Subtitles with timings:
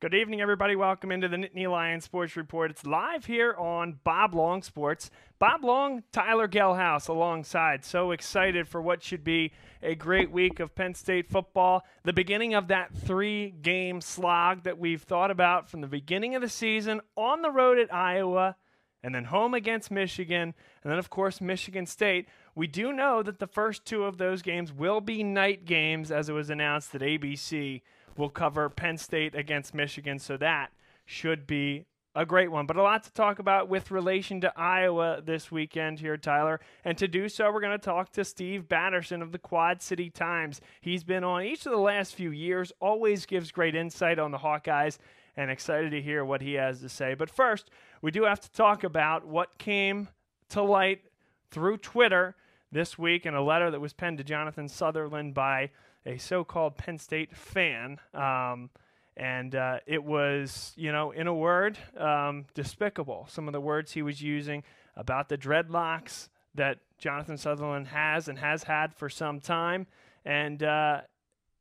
[0.00, 0.76] Good evening, everybody.
[0.76, 2.70] Welcome into the Nittany Lions Sports Report.
[2.70, 5.10] It's live here on Bob Long Sports.
[5.38, 7.84] Bob Long, Tyler Gehlhaus alongside.
[7.84, 11.84] So excited for what should be a great week of Penn State football.
[12.04, 16.40] The beginning of that three game slog that we've thought about from the beginning of
[16.40, 18.56] the season on the road at Iowa
[19.02, 22.26] and then home against Michigan, and then, of course, Michigan State.
[22.54, 26.28] We do know that the first two of those games will be night games, as
[26.28, 27.82] it was announced that ABC
[28.16, 30.70] will cover Penn State against Michigan, so that
[31.04, 32.66] should be a great one.
[32.66, 36.60] But a lot to talk about with relation to Iowa this weekend here, Tyler.
[36.84, 40.10] And to do so, we're going to talk to Steve Batterson of the Quad City
[40.10, 40.60] Times.
[40.80, 44.38] He's been on each of the last few years, always gives great insight on the
[44.38, 44.98] Hawkeyes,
[45.36, 47.14] and excited to hear what he has to say.
[47.14, 47.70] But first,
[48.02, 50.08] we do have to talk about what came
[50.50, 51.02] to light
[51.50, 52.34] through Twitter
[52.72, 55.70] this week in a letter that was penned to Jonathan Sutherland by
[56.06, 57.98] a so-called Penn State fan.
[58.14, 58.70] Um,
[59.16, 63.26] and uh, it was, you know, in a word, um, despicable.
[63.28, 64.62] Some of the words he was using
[64.96, 69.86] about the dreadlocks that Jonathan Sutherland has and has had for some time,
[70.24, 71.00] and uh,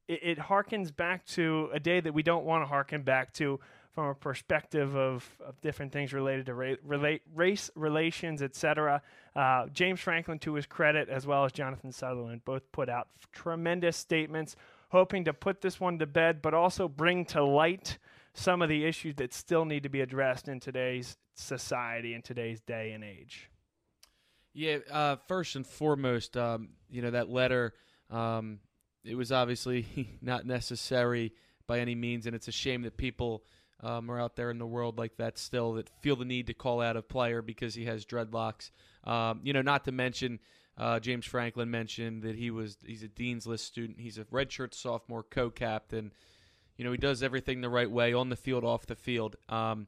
[0.08, 3.60] it, it harkens back to a day that we don't want to harken back to
[4.00, 9.02] from a perspective of, of different things related to ra- relate, race relations, etc.
[9.36, 13.30] Uh, James Franklin, to his credit, as well as Jonathan Sutherland, both put out f-
[13.34, 14.56] tremendous statements,
[14.88, 17.98] hoping to put this one to bed, but also bring to light
[18.34, 22.62] some of the issues that still need to be addressed in today's society, in today's
[22.62, 23.50] day and age.
[24.54, 27.74] Yeah, uh, first and foremost, um, you know, that letter,
[28.10, 28.60] um,
[29.04, 31.34] it was obviously not necessary
[31.68, 33.44] by any means, and it's a shame that people–
[33.82, 36.54] um, are out there in the world like that still that feel the need to
[36.54, 38.72] call out a player because he has dreadlocks.
[39.04, 40.40] Um, you know, not to mention
[40.78, 44.00] uh, James Franklin mentioned that he was he's a Dean's List student.
[44.00, 46.12] He's a redshirt sophomore co-captain.
[46.78, 49.36] You know, he does everything the right way on the field, off the field.
[49.50, 49.88] Um,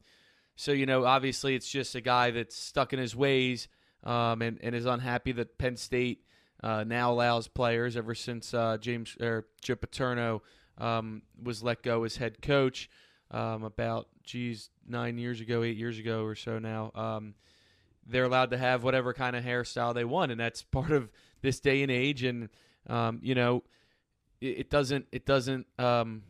[0.55, 3.67] so you know, obviously, it's just a guy that's stuck in his ways
[4.03, 6.25] um, and and is unhappy that Penn State.
[6.63, 10.43] Uh, now allows players ever since uh, James or Joe Paterno
[10.77, 12.87] um, was let go as head coach
[13.31, 16.91] um, about geez nine years ago, eight years ago or so now.
[16.93, 17.33] Um,
[18.05, 21.09] they're allowed to have whatever kind of hairstyle they want, and that's part of
[21.41, 22.23] this day and age.
[22.23, 22.49] And
[22.87, 23.63] um, you know,
[24.39, 26.23] it, it, doesn't it doesn't um,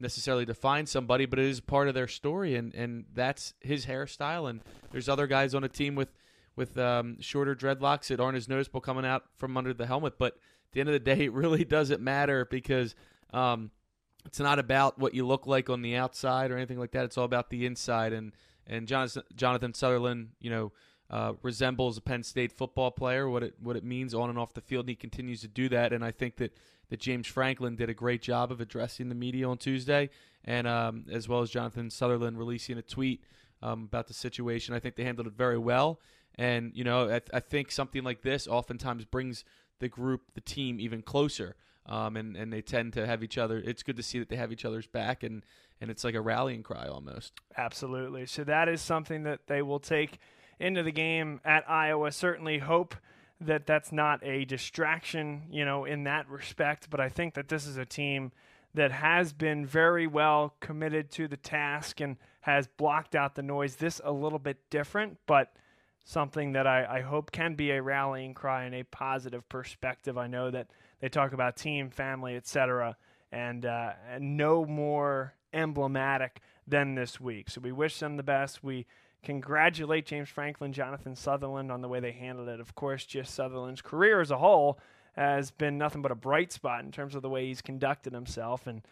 [0.00, 4.48] necessarily define somebody, but it is part of their story, and and that's his hairstyle.
[4.48, 6.12] And there's other guys on a team with
[6.56, 10.14] with um, shorter dreadlocks that aren't as noticeable coming out from under the helmet.
[10.18, 12.94] But at the end of the day, it really doesn't matter because
[13.32, 13.70] um,
[14.26, 17.04] it's not about what you look like on the outside or anything like that.
[17.04, 18.12] It's all about the inside.
[18.12, 18.32] And
[18.66, 20.72] and Jonathan, Sutherland, you know,
[21.10, 23.28] uh, resembles a Penn State football player.
[23.28, 24.84] What it what it means on and off the field.
[24.84, 25.92] And he continues to do that.
[25.92, 26.54] And I think that
[26.90, 30.10] that James Franklin did a great job of addressing the media on Tuesday,
[30.44, 33.22] and um, as well as Jonathan Sutherland releasing a tweet
[33.62, 34.74] um, about the situation.
[34.74, 36.00] I think they handled it very well.
[36.36, 39.44] And you know, I, th- I think something like this oftentimes brings
[39.78, 43.58] the group, the team, even closer um, and and they tend to have each other.
[43.58, 45.44] It's good to see that they have each other's back, and
[45.80, 47.32] and it's like a rallying cry almost.
[47.56, 48.26] Absolutely.
[48.26, 50.18] So that is something that they will take
[50.58, 52.12] into the game at Iowa.
[52.12, 52.94] Certainly hope
[53.40, 56.90] that that's not a distraction, you know, in that respect.
[56.90, 58.32] But I think that this is a team
[58.74, 63.76] that has been very well committed to the task and has blocked out the noise.
[63.76, 65.52] This a little bit different, but
[66.04, 70.16] something that I, I hope can be a rallying cry and a positive perspective.
[70.18, 70.68] I know that
[71.00, 72.96] they talk about team, family, etc.,
[73.32, 77.50] and, uh, and no more emblematic than this week.
[77.50, 78.62] So we wish them the best.
[78.62, 78.86] We
[79.22, 82.60] congratulate James Franklin, Jonathan Sutherland on the way they handled it.
[82.60, 84.78] Of course, just Sutherland's career as a whole
[85.14, 88.66] has been nothing but a bright spot in terms of the way he's conducted himself.
[88.66, 88.82] And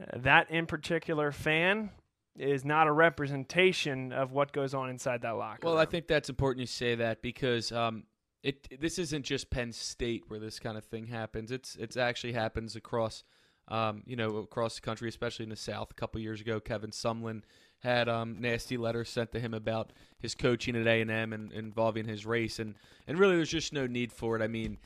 [0.00, 1.90] uh, that in particular fan
[2.38, 5.82] is not a representation of what goes on inside that locker well, room.
[5.82, 8.04] I think that's important you say that because um,
[8.42, 11.50] it this isn't just Penn State where this kind of thing happens.
[11.50, 13.24] It's it's actually happens across
[13.68, 15.90] um, you know across the country, especially in the South.
[15.90, 17.42] A couple years ago, Kevin Sumlin
[17.80, 21.52] had um, nasty letters sent to him about his coaching at A and M and
[21.52, 22.74] involving his race, and
[23.06, 24.42] and really there's just no need for it.
[24.42, 24.78] I mean,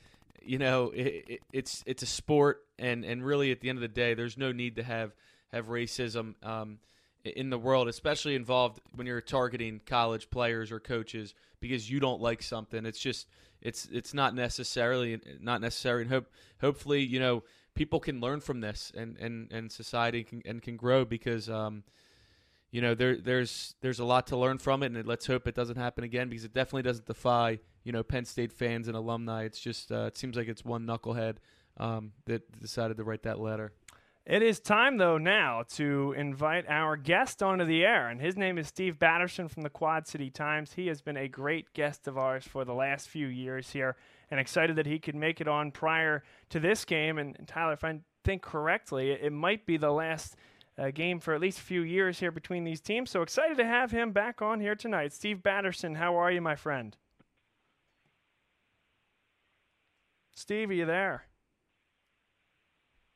[0.43, 3.83] you know, it, it, it's it's a sport, and and really at the end of
[3.83, 5.13] the day, there's no need to have
[5.53, 6.35] have racism.
[6.45, 6.79] Um,
[7.25, 12.21] in the world, especially involved when you're targeting college players or coaches because you don't
[12.21, 12.85] like something.
[12.85, 13.27] It's just
[13.63, 16.31] it's it's not necessarily not necessary, and hope
[16.61, 17.43] hopefully you know
[17.75, 21.83] people can learn from this and and and society can and can grow because um
[22.71, 25.55] you know there there's there's a lot to learn from it, and let's hope it
[25.55, 29.45] doesn't happen again because it definitely doesn't defy you know Penn State fans and alumni.
[29.45, 31.37] It's just uh, it seems like it's one knucklehead
[31.79, 33.73] um, that decided to write that letter.
[34.27, 38.57] It is time, though, now to invite our guest onto the air, and his name
[38.57, 40.73] is Steve Batterson from the Quad City Times.
[40.73, 43.97] He has been a great guest of ours for the last few years here,
[44.31, 47.19] and excited that he could make it on prior to this game.
[47.19, 50.37] And, and Tyler, if I think correctly, it, it might be the last
[50.79, 53.11] uh, game for at least a few years here between these teams.
[53.11, 55.13] So excited to have him back on here tonight.
[55.13, 56.97] Steve Batterson, how are you, my friend?
[60.35, 61.27] Steve, are you there?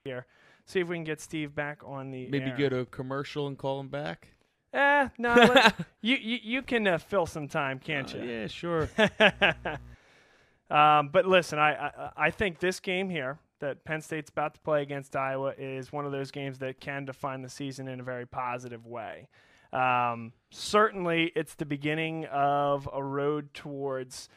[0.05, 0.27] Here
[0.69, 2.57] see if we can get Steve back on the Maybe air.
[2.57, 4.29] go to a commercial and call him back.
[4.73, 5.35] Eh, no.
[5.35, 8.31] let- you, you you can uh, fill some time, can't Uh, you?
[8.31, 8.89] yeah, sure.
[10.71, 14.61] um, but listen, I, I I think this game here that Penn State's about to
[14.61, 18.05] play against Iowa is one of those games that can define the season in a
[18.05, 19.29] very positive way.
[19.73, 24.29] Um, certainly, it's the beginning of a road towards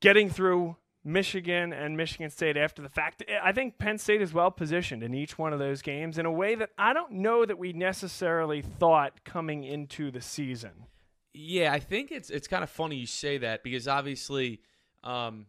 [0.00, 3.22] getting through Michigan and Michigan State after the fact.
[3.42, 6.32] I think Penn State is well positioned in each one of those games in a
[6.32, 10.86] way that I don't know that we necessarily thought coming into the season.
[11.32, 14.60] Yeah, I think it's it's kind of funny you say that because obviously,
[15.04, 15.46] um,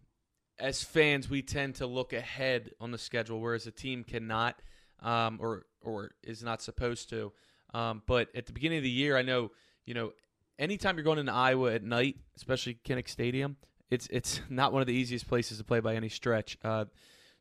[0.59, 4.61] as fans, we tend to look ahead on the schedule, whereas a team cannot,
[5.01, 7.31] um, or or is not supposed to.
[7.73, 9.51] Um, but at the beginning of the year, I know
[9.89, 10.11] you know,
[10.59, 13.57] anytime you're going into Iowa at night, especially Kinnick Stadium,
[13.89, 16.57] it's it's not one of the easiest places to play by any stretch.
[16.63, 16.85] Uh,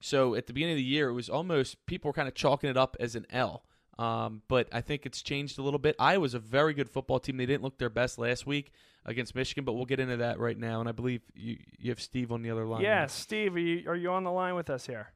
[0.01, 2.71] so at the beginning of the year, it was almost people were kind of chalking
[2.71, 3.65] it up as an L.
[3.99, 5.97] Um, but I think it's changed a little bit.
[5.99, 7.37] Iowa's a very good football team.
[7.37, 8.71] They didn't look their best last week
[9.05, 10.79] against Michigan, but we'll get into that right now.
[10.79, 12.83] And I believe you you have Steve on the other line.
[12.83, 15.09] Yeah, Steve, are you, are you on the line with us here?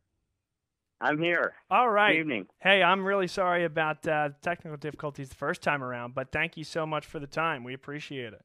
[1.00, 1.54] I'm here.
[1.70, 2.12] All right.
[2.12, 2.46] Good evening.
[2.60, 6.62] Hey, I'm really sorry about uh, technical difficulties the first time around, but thank you
[6.62, 7.64] so much for the time.
[7.64, 8.44] We appreciate it.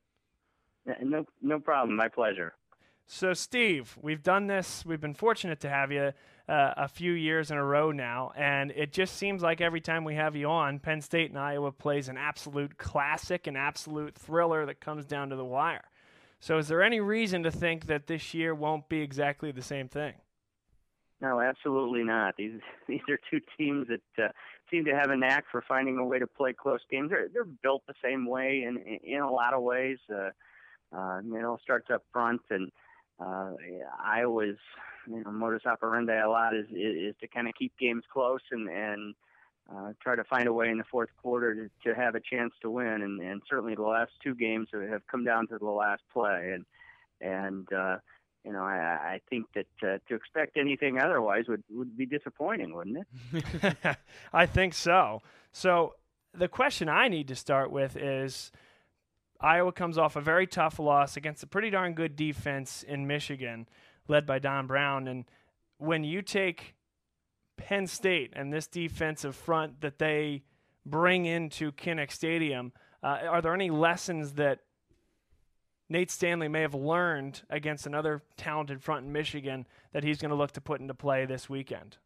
[1.01, 1.95] No, no problem.
[1.95, 2.53] My pleasure.
[3.09, 4.85] So, Steve, we've done this.
[4.85, 6.11] We've been fortunate to have you
[6.49, 10.03] uh, a few years in a row now, and it just seems like every time
[10.03, 14.65] we have you on, Penn State and Iowa plays an absolute classic, an absolute thriller
[14.65, 15.85] that comes down to the wire.
[16.41, 19.87] So, is there any reason to think that this year won't be exactly the same
[19.87, 20.15] thing?
[21.21, 22.35] No, absolutely not.
[22.37, 22.59] These
[22.89, 24.31] these are two teams that uh,
[24.69, 27.09] seem to have a knack for finding a way to play close games.
[27.09, 29.97] They're they're built the same way in in a lot of ways.
[30.13, 30.31] Uh,
[30.95, 32.71] uh, you know, starts up front, and
[33.19, 33.51] uh,
[34.05, 34.55] always,
[35.07, 38.41] you know modus operandi a lot is is, is to kind of keep games close
[38.51, 39.15] and and
[39.73, 42.53] uh, try to find a way in the fourth quarter to, to have a chance
[42.61, 43.01] to win.
[43.01, 46.65] And, and certainly the last two games have come down to the last play, and
[47.19, 47.97] and uh,
[48.45, 52.73] you know, I, I think that uh, to expect anything otherwise would, would be disappointing,
[52.73, 53.97] wouldn't it?
[54.33, 55.21] I think so.
[55.51, 55.95] So
[56.33, 58.53] the question I need to start with is
[59.39, 63.67] Iowa comes off a very tough loss against a pretty darn good defense in Michigan,
[64.07, 65.07] led by Don Brown.
[65.07, 65.25] And
[65.77, 66.75] when you take
[67.57, 70.43] Penn State and this defensive front that they
[70.85, 72.71] bring into Kinnick Stadium,
[73.03, 74.59] uh, are there any lessons that
[75.89, 80.35] Nate Stanley may have learned against another talented front in Michigan that he's going to
[80.35, 81.97] look to put into play this weekend?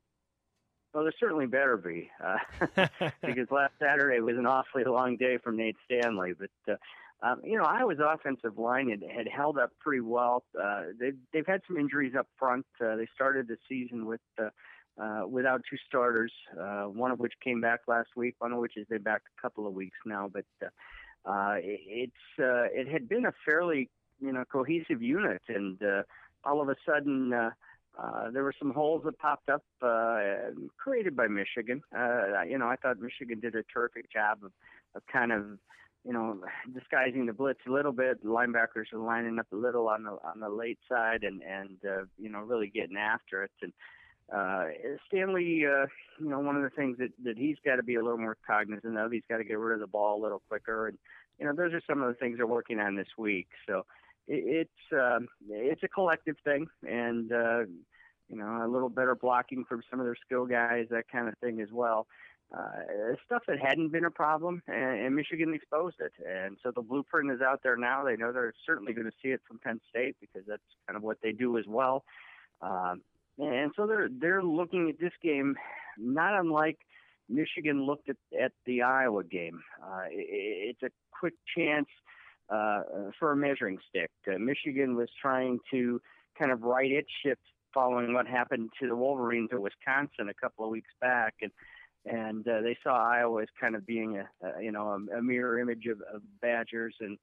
[0.93, 2.37] Well, there certainly better be, uh,
[3.21, 6.33] because last Saturday was an awfully long day for Nate Stanley.
[6.37, 6.75] But uh,
[7.23, 10.43] um, you know, Iowa's offensive line had, had held up pretty well.
[10.59, 12.65] Uh, they've they've had some injuries up front.
[12.83, 14.49] Uh, they started the season with uh,
[15.01, 18.73] uh, without two starters, uh, one of which came back last week, one of which
[18.75, 20.29] has been back a couple of weeks now.
[20.31, 25.41] But uh, uh, it, it's uh, it had been a fairly you know cohesive unit,
[25.47, 26.03] and uh,
[26.43, 27.33] all of a sudden.
[27.33, 27.51] Uh,
[28.01, 30.21] uh, there were some holes that popped up uh,
[30.77, 31.81] created by Michigan.
[31.93, 34.51] Uh, you know, I thought Michigan did a terrific job of,
[34.95, 35.59] of kind of,
[36.05, 36.39] you know,
[36.73, 38.21] disguising the blitz a little bit.
[38.23, 41.77] The linebackers were lining up a little on the on the late side, and and
[41.85, 43.51] uh, you know really getting after it.
[43.61, 43.73] And
[44.33, 44.65] uh,
[45.07, 45.87] Stanley, uh,
[46.19, 48.37] you know, one of the things that that he's got to be a little more
[48.45, 49.11] cognizant of.
[49.11, 50.97] He's got to get rid of the ball a little quicker, and
[51.39, 53.47] you know, those are some of the things they're working on this week.
[53.67, 53.85] So
[54.27, 57.59] it's um, it's a collective thing, and uh,
[58.29, 61.37] you know a little better blocking from some of their skill guys, that kind of
[61.39, 62.07] thing as well.
[62.07, 62.30] Uh,
[63.25, 67.31] stuff that hadn't been a problem, and, and Michigan exposed it, and so the blueprint
[67.31, 68.03] is out there now.
[68.03, 71.03] They know they're certainly going to see it from Penn State because that's kind of
[71.03, 72.03] what they do as well.
[72.61, 73.01] Um,
[73.37, 75.55] and so they're they're looking at this game
[75.97, 76.77] not unlike
[77.29, 79.61] Michigan looked at at the Iowa game.
[79.81, 81.87] Uh, it, it's a quick chance
[82.49, 82.81] uh,
[83.17, 84.11] for a measuring stick.
[84.27, 86.01] Uh, Michigan was trying to
[86.37, 87.39] kind of right its ship
[87.73, 91.51] following what happened to the Wolverines at Wisconsin a couple of weeks back, and
[92.05, 95.21] and uh, they saw Iowa as kind of being a, a you know a, a
[95.21, 97.17] mirror image of, of Badgers, and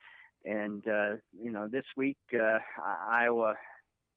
[0.45, 2.59] and uh, you know this week uh,
[3.09, 3.55] Iowa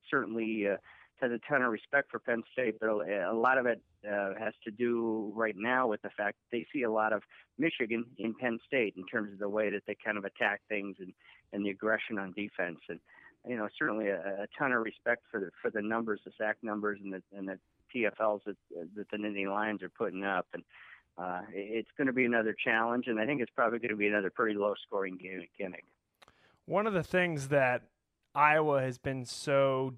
[0.09, 0.77] certainly uh,
[1.21, 4.53] has a ton of respect for Penn State, but a lot of it uh, has
[4.63, 7.21] to do right now with the fact that they see a lot of
[7.57, 10.97] Michigan in Penn State in terms of the way that they kind of attack things
[10.99, 11.13] and
[11.53, 12.79] and the aggression on defense.
[12.89, 12.99] And
[13.47, 16.57] you know, certainly a, a ton of respect for the for the numbers, the sack
[16.61, 17.59] numbers, and the and the
[17.95, 18.57] TFLs that
[18.95, 20.47] that the Nittany Lions are putting up.
[20.53, 20.63] And
[21.17, 24.07] uh, it's going to be another challenge, and I think it's probably going to be
[24.07, 25.83] another pretty low-scoring game at Kinnick.
[26.65, 27.83] One of the things that
[28.33, 29.95] Iowa has been so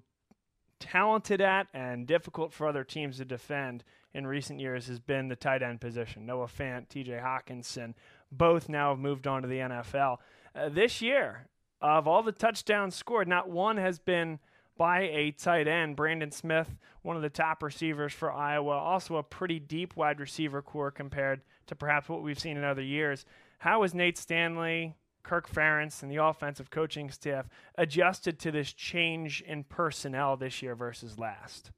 [0.80, 5.36] talented at and difficult for other teams to defend in recent years has been the
[5.36, 6.26] tight end position.
[6.26, 7.94] Noah Fant, TJ Hockenson,
[8.30, 10.18] both now have moved on to the NFL.
[10.54, 11.48] Uh, this year,
[11.80, 14.38] of all the touchdowns scored, not one has been
[14.76, 15.96] by a tight end.
[15.96, 20.62] Brandon Smith, one of the top receivers for Iowa, also a pretty deep wide receiver
[20.62, 23.24] corps compared to perhaps what we've seen in other years.
[23.58, 29.42] How is Nate Stanley, Kirk Ferentz, and the offensive coaching staff adjusted to this change
[29.42, 31.70] in personnel this year versus last?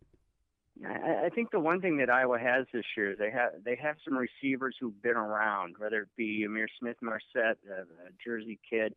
[0.85, 4.15] I think the one thing that Iowa has this year, they have they have some
[4.15, 8.95] receivers who've been around, whether it be Ihmir Smith-Marsette, a, a Jersey kid,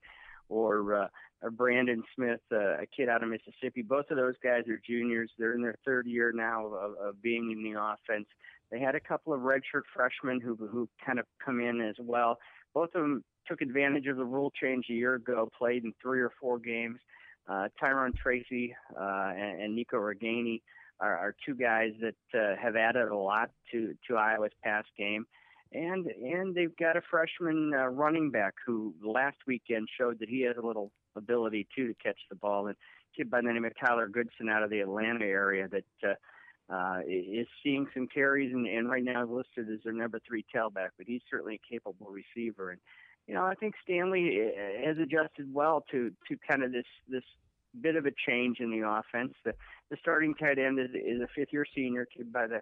[0.49, 1.07] or uh,
[1.41, 3.81] or Brandon Smith, uh, a kid out of Mississippi.
[3.81, 5.31] Both of those guys are juniors.
[5.37, 8.27] They're in their third year now of, of being in the offense.
[8.71, 12.39] They had a couple of redshirt freshmen who who kind of come in as well.
[12.73, 16.19] Both of them took advantage of the rule change a year ago, played in three
[16.19, 16.99] or four games.
[17.47, 20.61] Uh, Tyrone Tracy uh, and, and Nico Ragaini
[20.99, 25.25] are, are two guys that uh, have added a lot to to Iowa's pass game
[25.71, 30.41] and and they've got a freshman uh, running back who last weekend showed that he
[30.41, 32.67] has a little ability too to catch the ball.
[32.67, 32.75] And
[33.15, 36.99] kid by the name of Tyler Goodson out of the Atlanta area that uh, uh,
[37.07, 41.07] is seeing some carries and, and right now listed as their number three tailback, but
[41.07, 42.71] he's certainly a capable receiver.
[42.71, 42.79] And
[43.27, 47.23] you know, I think Stanley uh, has adjusted well to to kind of this this
[47.79, 49.33] bit of a change in the offense.
[49.45, 49.53] The
[49.89, 52.61] the starting tight end is, is a fifth year senior kid by the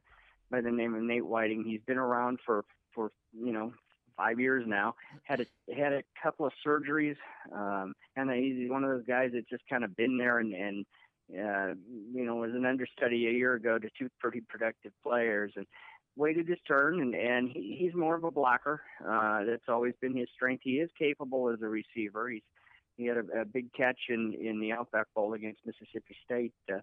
[0.49, 1.63] by the name of Nate Wieting.
[1.65, 2.65] He's been around for
[2.97, 3.71] for you know
[4.17, 4.95] five years now.
[5.23, 7.15] Had a had a couple of surgeries,
[7.53, 10.85] um, and he's one of those guys that's just kind of been there and and
[11.31, 11.75] uh,
[12.13, 15.67] you know was an understudy a year ago to two pretty productive players and
[16.15, 18.81] waited his turn and and he, he's more of a blocker.
[19.07, 20.61] Uh, that's always been his strength.
[20.63, 22.29] He is capable as a receiver.
[22.29, 22.41] He's
[22.97, 26.53] he had a, a big catch in in the Outback Bowl against Mississippi State.
[26.71, 26.79] Uh,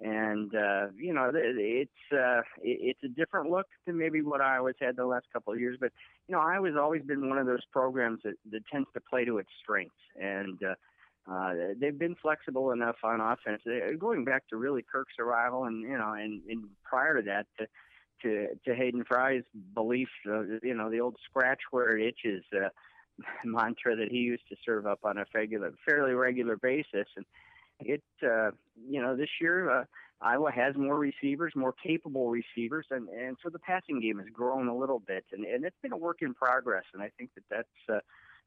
[0.00, 4.96] and uh, you know it's uh, it's a different look than maybe what Iowa's had
[4.96, 5.78] the last couple of years.
[5.80, 5.92] But
[6.28, 9.38] you know Iowa's always been one of those programs that, that tends to play to
[9.38, 10.74] its strengths, and uh,
[11.30, 13.62] uh, they've been flexible enough on offense.
[13.64, 17.46] They're going back to really Kirk's arrival, and you know, and, and prior to that,
[17.58, 17.66] to
[18.22, 19.42] to, to Hayden Fry's
[19.74, 22.44] belief, uh, you know, the old scratch where it itches.
[22.54, 22.68] Uh,
[23.44, 27.26] mantra that he used to serve up on a regular, fairly regular basis, and
[27.86, 28.50] it uh,
[28.88, 29.84] you know this year uh,
[30.20, 34.68] Iowa has more receivers, more capable receivers, and and so the passing game has grown
[34.68, 37.44] a little bit, and and it's been a work in progress, and I think that
[37.50, 38.00] that's uh,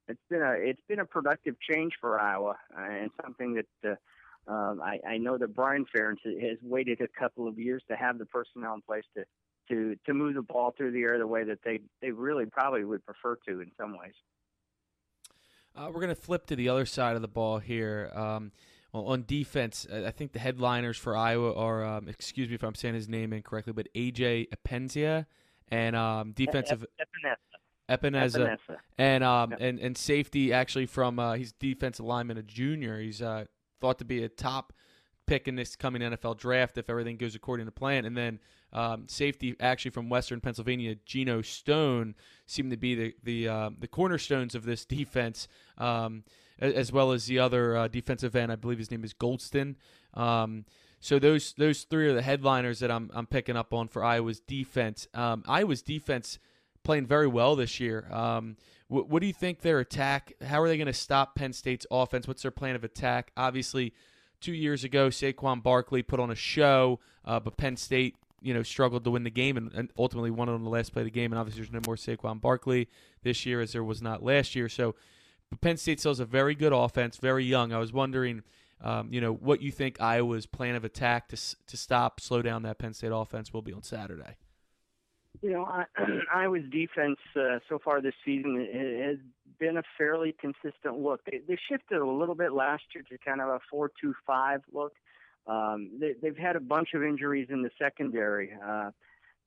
[0.07, 3.89] it's been a it's been a productive change for Iowa, uh, and something that.
[3.91, 3.95] Uh,
[4.47, 8.19] um, I, I know that Brian Ferentz has waited a couple of years to have
[8.19, 9.25] the personnel in place to,
[9.69, 12.83] to to move the ball through the air the way that they they really probably
[12.83, 14.13] would prefer to in some ways.
[15.75, 18.11] Uh, we're going to flip to the other side of the ball here.
[18.13, 18.51] Um,
[19.03, 22.95] on defense, I think the headliners for Iowa are, um, excuse me if I'm saying
[22.95, 25.25] his name incorrectly, but AJ Epenesa
[25.69, 26.85] and um, defensive
[27.89, 28.57] Epenesa,
[28.97, 29.59] and um, yep.
[29.61, 32.99] and and safety actually from uh, he's defensive lineman, a junior.
[32.99, 33.45] He's uh,
[33.79, 34.73] thought to be a top
[35.27, 38.05] pick in this coming NFL draft if everything goes according to plan.
[38.05, 38.39] And then
[38.75, 42.15] um, safety actually from Western Pennsylvania, Geno Stone,
[42.45, 45.47] seemed to be the the uh, the cornerstones of this defense.
[45.77, 46.23] Um,
[46.59, 48.49] as well as the other uh, defensive end.
[48.49, 49.75] I believe his name is Golston.
[50.13, 50.63] Um,
[50.99, 54.39] so those those three are the headliners that I'm I'm picking up on for Iowa's
[54.39, 55.07] defense.
[55.13, 56.39] Um, Iowa's defense
[56.83, 58.07] playing very well this year.
[58.11, 60.33] Um, wh- what do you think their attack?
[60.41, 62.27] How are they going to stop Penn State's offense?
[62.27, 63.31] What's their plan of attack?
[63.35, 63.93] Obviously,
[64.39, 68.15] two years ago, Saquon Barkley put on a show, uh, but Penn State
[68.45, 70.93] you know struggled to win the game and, and, ultimately won it on the last
[70.93, 71.33] play of the game.
[71.33, 72.87] And obviously, there's no more Saquon Barkley
[73.23, 74.69] this year as there was not last year.
[74.69, 74.95] So
[75.61, 77.73] Penn State still has a very good offense, very young.
[77.73, 78.43] I was wondering,
[78.81, 82.61] um, you know, what you think Iowa's plan of attack to to stop, slow down
[82.63, 84.35] that Penn State offense will be on Saturday.
[85.41, 85.85] You know, I,
[86.33, 88.67] Iowa's defense uh, so far this season
[89.03, 89.17] has
[89.59, 91.21] been a fairly consistent look.
[91.25, 94.93] They, they shifted a little bit last year to kind of a four-two-five look.
[95.47, 98.51] Um, they, they've had a bunch of injuries in the secondary.
[98.63, 98.91] Uh,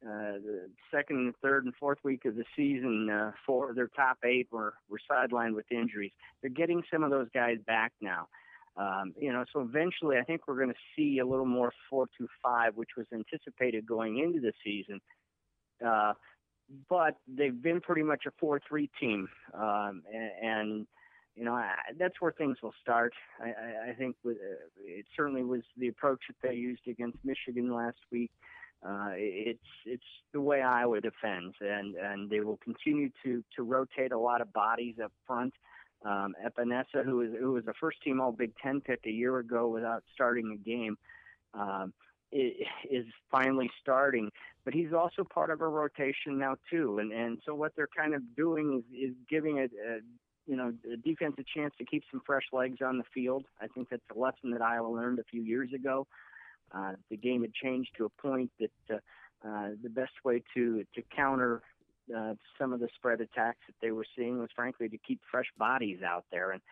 [0.07, 4.19] uh, the second, third, and fourth week of the season, uh, four of their top
[4.25, 6.12] eight were, were sidelined with injuries.
[6.40, 8.28] They're getting some of those guys back now.
[8.76, 12.07] Um, you know, so eventually, I think we're going to see a little more 4-2-5,
[12.75, 15.00] which was anticipated going into the season.
[15.85, 16.12] Uh,
[16.88, 20.87] but they've been pretty much a four-three team, um, and, and
[21.38, 23.12] you know I, that's where things will start.
[23.40, 27.18] I, I, I think with, uh, it certainly was the approach that they used against
[27.25, 28.33] Michigan last week.
[28.85, 34.12] Uh, it's it's the way Iowa defends, and and they will continue to to rotate
[34.12, 35.54] a lot of bodies up front.
[36.04, 39.38] Um, Epenesa, who was who was a first team All Big Ten pick a year
[39.38, 40.97] ago without starting a game,
[41.54, 41.92] um,
[42.33, 44.30] is finally starting.
[44.64, 48.14] But he's also part of a rotation now too, and and so what they're kind
[48.14, 50.00] of doing is is giving a, a
[50.49, 53.45] you know a defense a chance to keep some fresh legs on the field.
[53.61, 56.07] I think that's a lesson that Iowa learned a few years ago.
[56.73, 60.85] Uh, the game had changed to a point that uh, uh, the best way to
[60.95, 61.62] to counter
[62.17, 65.49] uh, some of the spread attacks that they were seeing was frankly to keep fresh
[65.59, 66.62] bodies out there and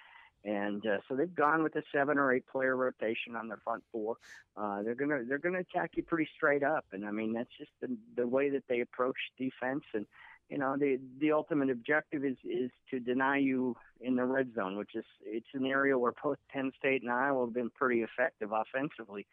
[0.47, 3.83] and uh, so they've gone with a seven or eight player rotation on their front
[3.90, 4.16] four.
[4.56, 7.73] Uh, they're gonna they're gonna attack you pretty straight up, and I mean that's just
[7.80, 9.83] the the way that they approach defense.
[9.92, 10.06] And
[10.49, 14.76] you know the the ultimate objective is is to deny you in the red zone,
[14.76, 18.50] which is it's an area where both Penn State and Iowa have been pretty effective
[18.53, 19.26] offensively.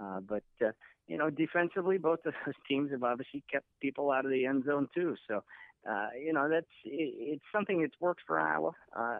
[0.00, 0.70] Uh, but uh,
[1.08, 4.64] you know, defensively, both of those teams have obviously kept people out of the end
[4.64, 5.16] zone too.
[5.26, 5.42] So,
[5.88, 8.72] uh, you know, that's it, it's something that's worked for Iowa.
[8.94, 9.18] Uh,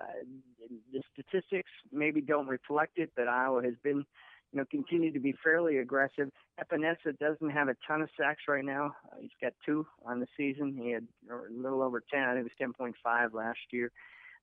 [0.93, 4.05] the statistics maybe don't reflect it, but Iowa has been,
[4.53, 6.31] you know, continued to be fairly aggressive.
[6.61, 8.95] Epenesa doesn't have a ton of sacks right now.
[9.11, 10.79] Uh, he's got two on the season.
[10.81, 12.23] He had a little over ten.
[12.23, 13.91] I think it was 10.5 last year.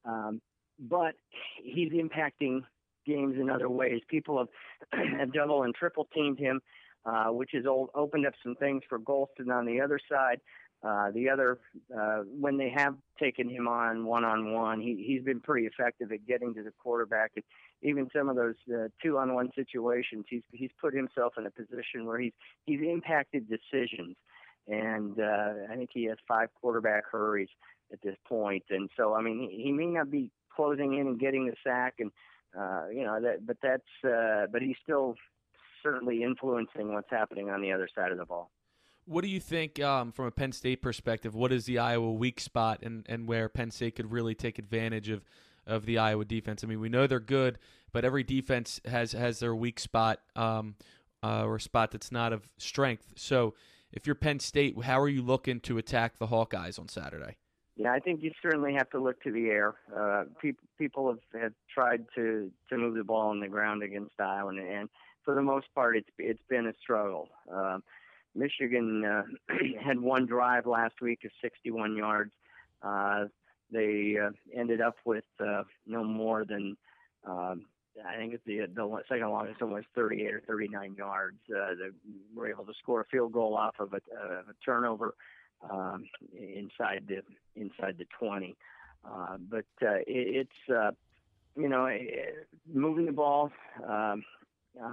[0.05, 0.41] Um,
[0.79, 1.15] but
[1.63, 2.61] he's impacting
[3.05, 4.01] games in other ways.
[4.07, 6.61] People have, have double and triple teamed him,
[7.05, 10.41] uh, which has old, opened up some things for Golston on the other side.
[10.83, 11.59] Uh, the other,
[11.97, 16.11] uh, when they have taken him on one on one, he he's been pretty effective
[16.11, 17.31] at getting to the quarterback.
[17.35, 17.43] And
[17.85, 21.51] even some of those uh, two on one situations, he's he's put himself in a
[21.51, 22.33] position where he's
[22.65, 24.15] he's impacted decisions.
[24.67, 27.49] And uh, I think he has five quarterback hurries
[27.93, 28.63] at this point.
[28.71, 31.95] And so, I mean, he, he may not be closing in and getting the sack
[31.99, 32.11] and
[32.57, 35.15] uh, you know that, but that's uh, but he's still
[35.83, 38.49] certainly influencing what's happening on the other side of the ball.
[39.07, 41.35] What do you think um, from a Penn State perspective?
[41.35, 45.09] What is the Iowa weak spot, and, and where Penn State could really take advantage
[45.09, 45.23] of
[45.67, 46.63] of the Iowa defense?
[46.63, 47.59] I mean, we know they're good,
[47.91, 50.75] but every defense has has their weak spot um,
[51.23, 53.13] uh, or spot that's not of strength.
[53.15, 53.53] So,
[53.91, 57.37] if you're Penn State, how are you looking to attack the Hawkeyes on Saturday?
[57.77, 59.75] Yeah, I think you certainly have to look to the air.
[59.95, 64.19] Uh, pe- people have, have tried to to move the ball on the ground against
[64.19, 64.89] Iowa, and, and
[65.25, 67.27] for the most part, it's it's been a struggle.
[67.53, 67.79] Uh,
[68.35, 69.23] Michigan uh,
[69.83, 72.31] had one drive last week of 61 yards.
[72.81, 73.25] Uh,
[73.71, 76.77] they uh, ended up with uh, no more than
[77.27, 77.65] um,
[78.05, 81.37] I think it's the the second longest one was 38 or 39 yards.
[81.49, 81.89] Uh, they
[82.35, 85.15] were able to score a field goal off of a, a turnover
[85.69, 87.21] um, inside the
[87.55, 88.55] inside the 20.
[89.05, 90.91] Uh, but uh, it, it's uh,
[91.55, 91.89] you know
[92.71, 93.51] moving the ball
[93.87, 94.23] um,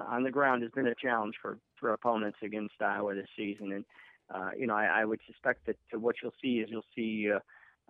[0.09, 3.85] on the ground has been a challenge for for opponents against Iowa this season, and
[4.33, 7.31] uh, you know I, I would suspect that what you'll see is you'll see.
[7.33, 7.41] Uh,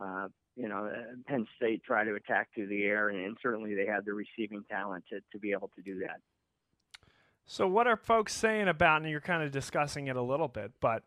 [0.02, 0.90] uh, you know,
[1.26, 4.64] Penn State try to attack through the air, and, and certainly they have the receiving
[4.70, 6.20] talent to, to be able to do that.
[7.46, 10.72] So, what are folks saying about, and you're kind of discussing it a little bit,
[10.80, 11.02] but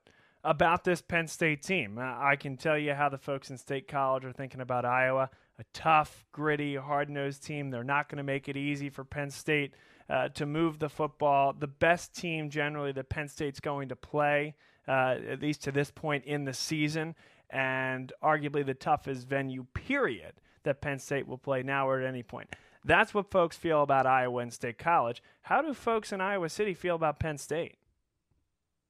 [0.46, 1.98] about this Penn State team.
[2.00, 5.30] I can tell you how the folks in State College are thinking about Iowa.
[5.58, 7.72] A tough, gritty, hard nosed team.
[7.72, 9.74] They're not going to make it easy for Penn State
[10.10, 11.54] uh, to move the football.
[11.54, 14.56] The best team generally that Penn State's going to play,
[14.88, 17.16] uh, at least to this point in the season,
[17.50, 22.24] and arguably the toughest venue, period, that Penn State will play now or at any
[22.24, 22.56] point.
[22.84, 25.24] That's what folks feel about Iowa and State College.
[25.44, 27.78] How do folks in Iowa City feel about Penn State?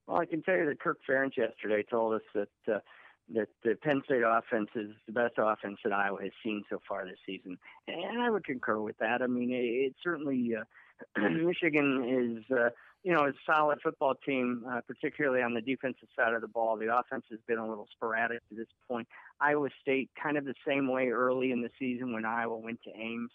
[0.05, 2.79] Well, I can tell you that Kirk Ferentz yesterday told us that uh,
[3.33, 7.05] that the Penn State offense is the best offense that Iowa has seen so far
[7.05, 9.21] this season, and I would concur with that.
[9.21, 12.55] I mean, it, it certainly uh, Michigan is.
[12.55, 12.69] Uh,
[13.05, 16.47] you know, it's a solid football team, uh, particularly on the defensive side of the
[16.47, 16.75] ball.
[16.75, 19.07] The offense has been a little sporadic to this point.
[19.39, 22.89] Iowa State, kind of the same way early in the season when Iowa went to
[22.99, 23.29] Ames.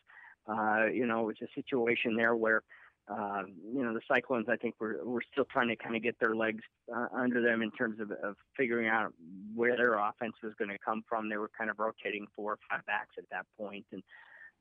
[0.48, 2.62] Uh, you know, it was a situation there where
[3.08, 6.18] uh, you know, the Cyclones, I think, were, were still trying to kind of get
[6.20, 6.62] their legs
[6.94, 9.12] uh, under them in terms of, of figuring out
[9.54, 11.28] where their offense was going to come from.
[11.28, 14.02] They were kind of rotating four or five backs at that point, and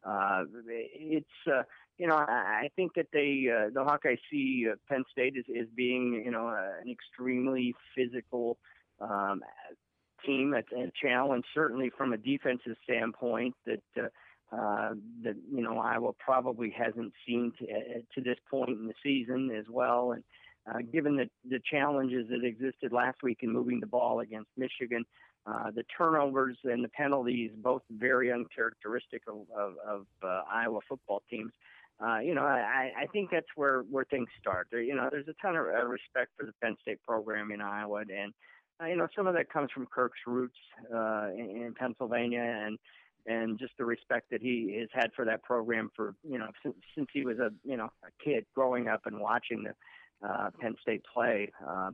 [0.06, 1.64] uh, it's uh,
[1.98, 5.68] you know I think that they uh, the Hawkeyes see uh, Penn State as, as
[5.76, 8.58] being you know uh, an extremely physical
[9.02, 9.42] um,
[10.26, 14.08] team, a, a challenge certainly from a defensive standpoint that uh,
[14.56, 17.78] uh, that you know Iowa probably hasn't seen to, uh,
[18.16, 20.14] to this point in the season as well.
[20.14, 20.24] And
[20.70, 25.06] uh, given the the challenges that existed last week in moving the ball against Michigan,
[25.46, 31.52] the turnovers and the penalties, both very uncharacteristic of, of, of uh, Iowa football teams.
[32.02, 34.68] Uh, you know, I, I think that's where, where things start.
[34.72, 37.60] There, you know, there's a ton of uh, respect for the Penn State program in
[37.60, 38.34] Iowa, and
[38.82, 40.56] uh, you know, some of that comes from Kirk's roots
[40.94, 42.78] uh, in, in Pennsylvania, and
[43.26, 46.76] and just the respect that he has had for that program for you know since,
[46.96, 50.76] since he was a you know a kid growing up and watching the uh, Penn
[50.82, 51.52] State play.
[51.68, 51.92] Uh,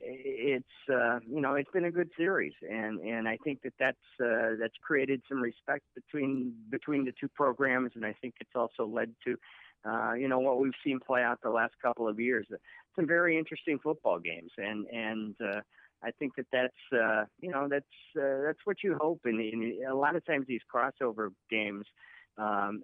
[0.00, 3.96] it's uh, you know it's been a good series, and and I think that that's
[4.22, 8.86] uh, that's created some respect between between the two programs, and I think it's also
[8.86, 9.36] led to
[9.88, 12.46] uh, you know what we've seen play out the last couple of years.
[12.96, 15.60] Some very interesting football games, and and uh,
[16.02, 17.84] I think that that's uh, you know that's
[18.16, 19.20] uh, that's what you hope.
[19.24, 21.86] And, and a lot of times these crossover games
[22.38, 22.82] um,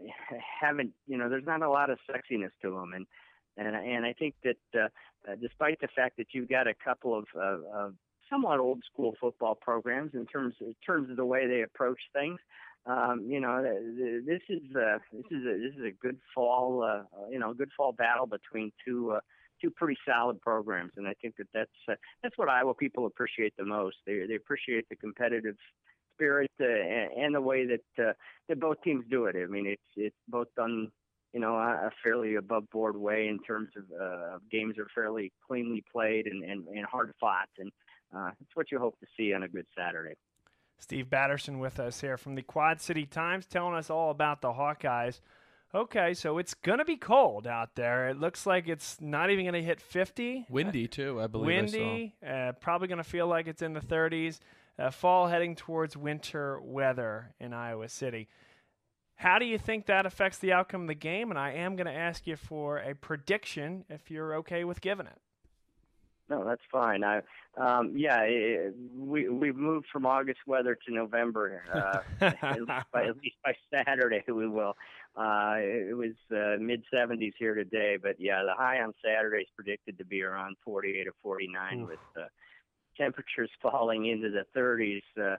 [0.60, 3.06] haven't you know there's not a lot of sexiness to them, and
[3.56, 4.88] and and I think that uh,
[5.30, 7.94] uh, despite the fact that you've got a couple of, of,
[8.30, 12.38] somewhat old school football programs in terms in terms of the way they approach things.
[12.86, 17.04] Um, you know, this is uh, this is a, this is a good fall, uh,
[17.30, 19.20] you know, good fall battle between two uh,
[19.62, 23.54] two pretty solid programs, and I think that that's uh, that's what Iowa people appreciate
[23.56, 23.96] the most.
[24.06, 25.56] They they appreciate the competitive
[26.14, 28.12] spirit uh, and, and the way that uh,
[28.48, 29.36] that both teams do it.
[29.36, 30.90] I mean, it's it's both done
[31.34, 35.82] you know, a, fairly above board way in terms of uh, games are fairly cleanly
[35.92, 37.48] played and, and, and hard fought.
[37.58, 37.72] And
[38.16, 40.14] uh, it's what you hope to see on a good Saturday.
[40.78, 44.52] Steve Batterson with us here from the Quad City Times telling us all about the
[44.52, 45.20] Hawkeyes.
[45.74, 48.08] Okay, so it's going to be cold out there.
[48.08, 50.46] It looks like it's not even going to hit 50.
[50.48, 51.46] Windy, too, I believe.
[51.46, 54.38] Windy, I uh, probably going to feel like it's in the 30s.
[54.78, 58.28] Uh, fall heading towards winter weather in Iowa City.
[59.16, 61.30] How do you think that affects the outcome of the game?
[61.30, 65.06] And I am going to ask you for a prediction if you're okay with giving
[65.06, 65.18] it.
[66.28, 67.04] No, that's fine.
[67.04, 67.20] I,
[67.58, 71.62] um, yeah, it, we we've moved from August weather to November.
[71.72, 72.00] Uh,
[72.42, 74.74] at, least by, at least by Saturday, we will.
[75.16, 79.48] Uh, it was uh, mid 70s here today, but yeah, the high on Saturday is
[79.54, 81.88] predicted to be around 48 or 49 Oof.
[81.88, 82.26] with uh,
[82.96, 85.36] temperatures falling into the 30s uh,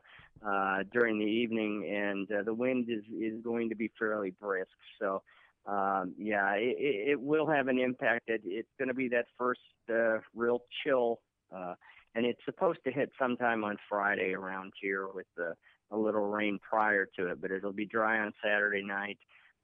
[0.47, 4.69] uh, during the evening, and uh, the wind is is going to be fairly brisk.
[4.99, 5.21] So,
[5.65, 6.75] um, yeah, it,
[7.09, 8.29] it will have an impact.
[8.29, 11.19] It, it's going to be that first uh, real chill,
[11.55, 11.75] uh,
[12.13, 15.53] and it's supposed to hit sometime on Friday around here with uh,
[15.91, 19.17] a little rain prior to it, but it'll be dry on Saturday night.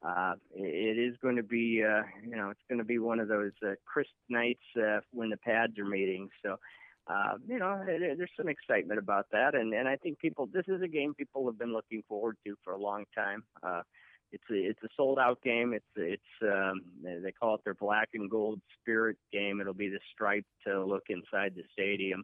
[0.04, 3.28] Uh, it is going to be, uh, you know, it's going to be one of
[3.28, 6.28] those uh, crisp nights uh, when the pads are meeting.
[6.44, 6.58] So
[7.08, 10.82] uh, you know, there's some excitement about that, and and I think people, this is
[10.82, 13.44] a game people have been looking forward to for a long time.
[13.64, 13.82] Uh,
[14.32, 15.74] it's a it's a sold out game.
[15.74, 19.60] It's it's um, they call it their black and gold spirit game.
[19.60, 22.24] It'll be the striped uh, look inside the stadium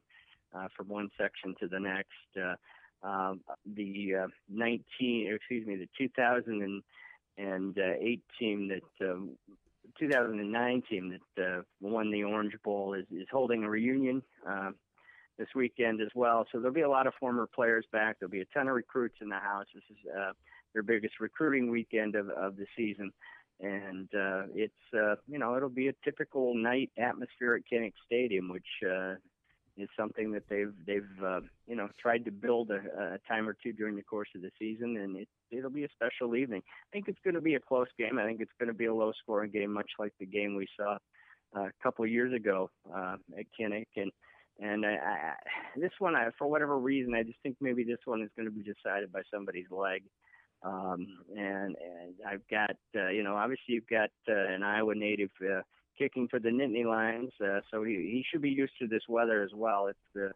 [0.53, 2.37] uh, from one section to the next.
[2.39, 2.53] Uh,
[3.03, 3.41] um,
[3.75, 9.37] the uh, 19, excuse me, the 2008 team that um,
[9.99, 14.71] 2009 team that uh, won the Orange Bowl is, is holding a reunion uh,
[15.37, 16.45] this weekend as well.
[16.51, 18.17] So there'll be a lot of former players back.
[18.19, 19.65] There'll be a ton of recruits in the house.
[19.73, 20.31] This is uh,
[20.73, 23.11] their biggest recruiting weekend of, of the season.
[23.59, 28.49] And uh, it's, uh, you know, it'll be a typical night atmosphere at Kinnick Stadium,
[28.49, 29.15] which uh,
[29.77, 33.55] is something that they've they've uh, you know tried to build a, a time or
[33.61, 36.61] two during the course of the season, and it it'll be a special evening.
[36.65, 38.19] I think it's going to be a close game.
[38.19, 40.67] I think it's going to be a low scoring game, much like the game we
[40.75, 40.97] saw
[41.55, 44.11] uh, a couple of years ago uh, at Kinnick, and
[44.59, 45.33] and I, I,
[45.75, 48.51] this one, I, for whatever reason, I just think maybe this one is going to
[48.51, 50.03] be decided by somebody's leg.
[50.63, 55.29] Um, and and I've got uh, you know obviously you've got uh, an Iowa native.
[55.41, 55.61] Uh,
[55.97, 59.43] kicking for the Nittany Lions, uh, so he he should be used to this weather
[59.43, 59.87] as well.
[59.87, 60.31] It's the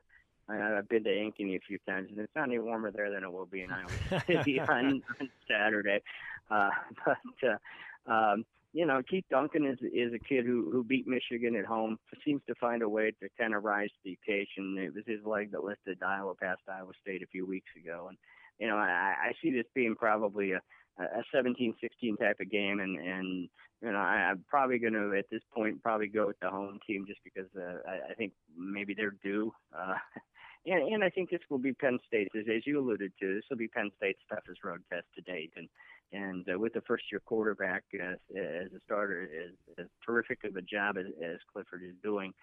[0.50, 3.24] I, I've been to Ankeny a few times, and it's not any warmer there than
[3.24, 6.02] it will be in Iowa City on, on Saturday.
[6.50, 6.70] Uh,
[7.06, 11.56] but uh, um, you know, Keith Duncan is is a kid who who beat Michigan
[11.56, 11.98] at home.
[12.26, 14.78] Seems to find a way to kind of rise to the occasion.
[14.78, 18.18] It was his leg that lifted Iowa past Iowa State a few weeks ago, and
[18.60, 20.62] you know, I, I see this being probably a
[21.00, 21.74] a 17-16
[22.20, 23.50] type of game, and and
[23.82, 26.80] you know I, I'm probably going to at this point probably go with the home
[26.86, 29.54] team just because uh, I, I think maybe they're due.
[29.78, 29.96] Uh,
[30.66, 33.36] and, and I think this will be Penn State, as, as you alluded to.
[33.36, 35.68] This will be Penn State's toughest road test to date, and
[36.14, 40.62] and uh, with the first-year quarterback uh, as a starter, as, as terrific of a
[40.62, 42.34] job as, as Clifford is doing,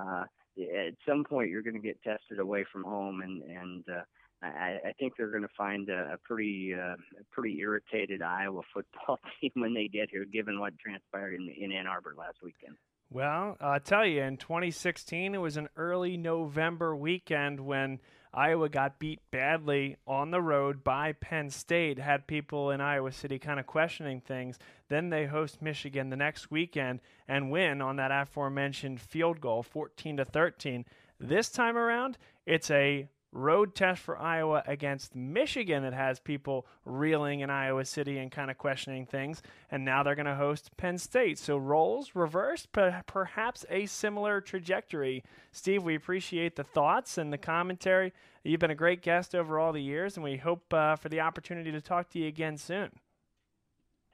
[0.00, 0.24] uh,
[0.58, 4.02] at some point you're going to get tested away from home, and and uh,
[4.42, 8.62] I, I think they're going to find a, a pretty uh, a pretty irritated Iowa
[8.72, 12.76] football team when they get here, given what transpired in, in Ann Arbor last weekend.
[13.10, 18.00] Well, I'll tell you, in 2016, it was an early November weekend when
[18.34, 23.38] Iowa got beat badly on the road by Penn State, had people in Iowa City
[23.38, 24.58] kind of questioning things.
[24.88, 30.18] Then they host Michigan the next weekend and win on that aforementioned field goal, 14
[30.18, 30.84] to 13.
[31.18, 37.40] This time around, it's a road test for Iowa against Michigan that has people reeling
[37.40, 39.42] in Iowa City and kind of questioning things.
[39.70, 41.38] And now they're going to host Penn State.
[41.38, 45.24] So roles reversed, but perhaps a similar trajectory.
[45.52, 48.12] Steve, we appreciate the thoughts and the commentary.
[48.44, 51.20] You've been a great guest over all the years, and we hope uh, for the
[51.20, 52.90] opportunity to talk to you again soon.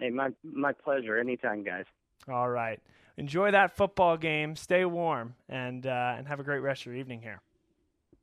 [0.01, 1.19] Hey, my my pleasure.
[1.19, 1.85] Anytime, guys.
[2.29, 2.81] All right.
[3.17, 4.57] Enjoy that football game.
[4.57, 7.41] Stay warm, and uh, and have a great rest of your evening here.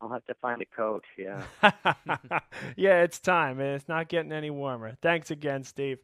[0.02, 1.06] I'll have to find a coach.
[1.18, 1.44] Yeah.
[2.76, 3.60] yeah, it's time.
[3.60, 4.98] and It's not getting any warmer.
[5.02, 6.00] Thanks again, Steve.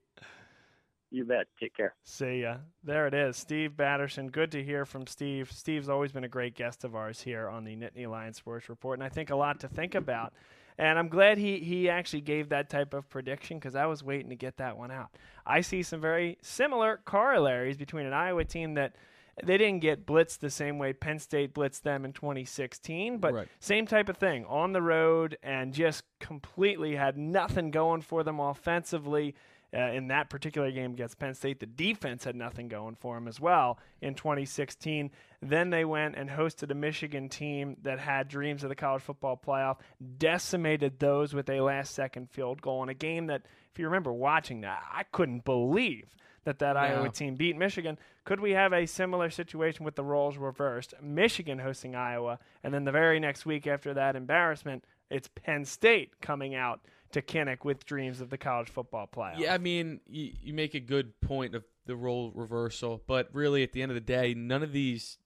[1.10, 1.47] You bet.
[1.60, 1.95] Take care.
[2.03, 2.57] See ya.
[2.83, 3.38] There it is.
[3.38, 4.29] Steve Batterson.
[4.29, 5.51] Good to hear from Steve.
[5.51, 8.99] Steve's always been a great guest of ours here on the Nittany Lions Sports Report,
[8.99, 10.33] and I think a lot to think about.
[10.77, 14.29] And I'm glad he, he actually gave that type of prediction because I was waiting
[14.29, 15.10] to get that one out.
[15.43, 18.95] I see some very similar corollaries between an Iowa team that–
[19.43, 23.47] they didn't get blitzed the same way Penn State blitzed them in 2016, but right.
[23.60, 28.39] same type of thing on the road and just completely had nothing going for them
[28.39, 29.36] offensively.
[29.76, 33.28] Uh, in that particular game against Penn State, the defense had nothing going for them
[33.28, 35.12] as well in 2016.
[35.41, 39.36] Then they went and hosted a Michigan team that had dreams of the college football
[39.38, 39.80] playoff,
[40.17, 44.13] decimated those with a last second field goal in a game that, if you remember
[44.13, 46.15] watching that, I couldn't believe
[46.47, 46.75] that that.
[46.75, 47.99] Iowa team beat Michigan.
[48.25, 50.93] Could we have a similar situation with the roles reversed?
[51.01, 56.19] Michigan hosting Iowa, and then the very next week after that embarrassment, it's Penn State
[56.21, 56.81] coming out
[57.12, 59.39] to Kinnick with dreams of the college football playoff.
[59.39, 63.63] Yeah, I mean, you, you make a good point of the role reversal, but really
[63.63, 65.17] at the end of the day, none of these,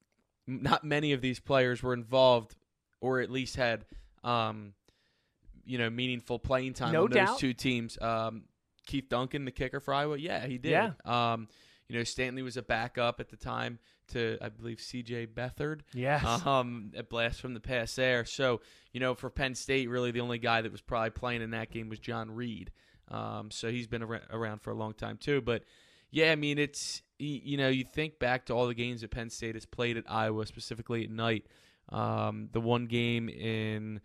[0.45, 2.55] not many of these players were involved,
[2.99, 3.85] or at least had,
[4.23, 4.73] um,
[5.65, 7.27] you know, meaningful playing time no on doubt.
[7.29, 7.99] those two teams.
[7.99, 8.43] Um,
[8.91, 10.17] Keith Duncan, the kicker for Iowa?
[10.17, 10.71] Yeah, he did.
[10.71, 10.91] Yeah.
[11.05, 11.47] Um,
[11.87, 15.27] you know, Stanley was a backup at the time to, I believe, C.J.
[15.27, 15.81] Beathard.
[15.93, 16.25] Yes.
[16.45, 18.25] Um, a blast from the pass there.
[18.25, 21.51] So, you know, for Penn State, really the only guy that was probably playing in
[21.51, 22.71] that game was John Reid.
[23.09, 25.41] Um, so he's been ar- around for a long time too.
[25.41, 25.63] But
[26.11, 29.29] yeah, I mean, it's you know, you think back to all the games that Penn
[29.29, 31.45] State has played at Iowa, specifically at night.
[31.89, 34.01] Um, the one game in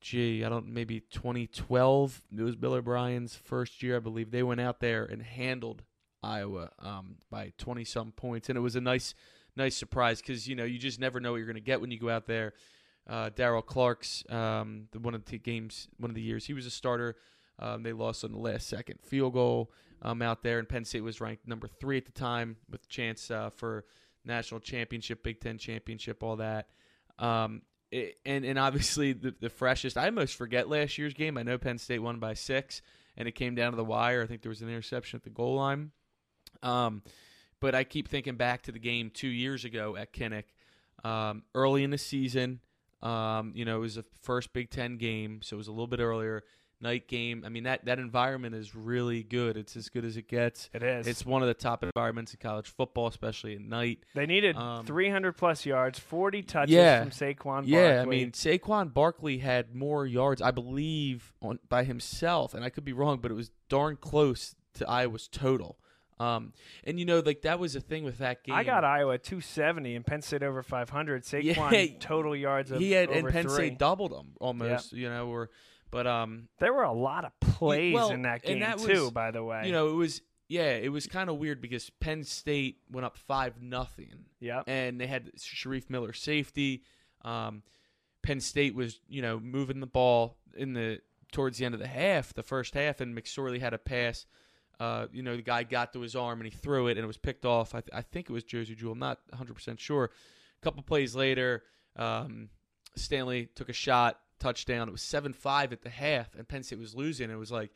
[0.00, 2.22] gee, I don't maybe 2012.
[2.36, 4.30] It was Bill O'Brien's first year, I believe.
[4.30, 5.82] They went out there and handled
[6.22, 9.14] Iowa um, by 20 some points, and it was a nice,
[9.56, 11.90] nice surprise because you know you just never know what you're going to get when
[11.90, 12.52] you go out there.
[13.08, 16.66] Uh, Daryll Clark's um, the one of the games, one of the years he was
[16.66, 17.16] a starter.
[17.58, 19.70] Um, they lost on the last second field goal
[20.02, 23.30] um, out there, and Penn State was ranked number three at the time with chance
[23.30, 23.84] uh, for
[24.24, 26.68] national championship, Big Ten championship, all that.
[27.18, 27.62] Um,
[27.96, 29.96] it, and and obviously the, the freshest.
[29.96, 31.38] I almost forget last year's game.
[31.38, 32.82] I know Penn State won by six,
[33.16, 34.22] and it came down to the wire.
[34.22, 35.90] I think there was an interception at the goal line.
[36.62, 37.02] Um,
[37.60, 40.44] but I keep thinking back to the game two years ago at Kinnick,
[41.04, 42.60] um, early in the season.
[43.02, 45.86] Um, you know, it was the first Big Ten game, so it was a little
[45.86, 46.44] bit earlier
[46.80, 47.42] night game.
[47.44, 49.56] I mean that that environment is really good.
[49.56, 50.70] It's as good as it gets.
[50.72, 51.06] It is.
[51.06, 54.00] It's one of the top environments in college football, especially at night.
[54.14, 57.64] They needed um, 300 plus yards, 40 touches yeah, from Saquon.
[57.66, 62.70] Yeah, I mean Saquon Barkley had more yards, I believe, on by himself, and I
[62.70, 65.78] could be wrong, but it was darn close to Iowa's total.
[66.18, 68.54] Um, and you know, like that was the thing with that game.
[68.54, 71.24] I got Iowa 270 and Penn State over 500.
[71.24, 73.54] Saquon yeah, total yards of he had, and Penn three.
[73.54, 74.92] State doubled them almost.
[74.92, 75.00] Yep.
[75.00, 75.50] You know, or
[75.96, 79.04] but um, there were a lot of plays well, in that game that too.
[79.04, 81.88] Was, by the way, you know, it was yeah, it was kind of weird because
[81.88, 84.26] Penn State went up five nothing.
[84.38, 86.82] Yeah, and they had Shareef Miller safety.
[87.22, 87.62] Um,
[88.22, 91.00] Penn State was you know moving the ball in the
[91.32, 94.26] towards the end of the half, the first half, and McSorley had a pass.
[94.78, 97.06] Uh, you know, the guy got to his arm and he threw it, and it
[97.06, 97.74] was picked off.
[97.74, 98.92] I, th- I think it was Josey Jewell.
[98.92, 100.10] I'm not 100 percent sure.
[100.60, 101.62] A couple plays later,
[101.96, 102.50] um,
[102.96, 104.88] Stanley took a shot touchdown.
[104.88, 107.30] It was seven five at the half, and Penn State was losing.
[107.30, 107.70] It was like,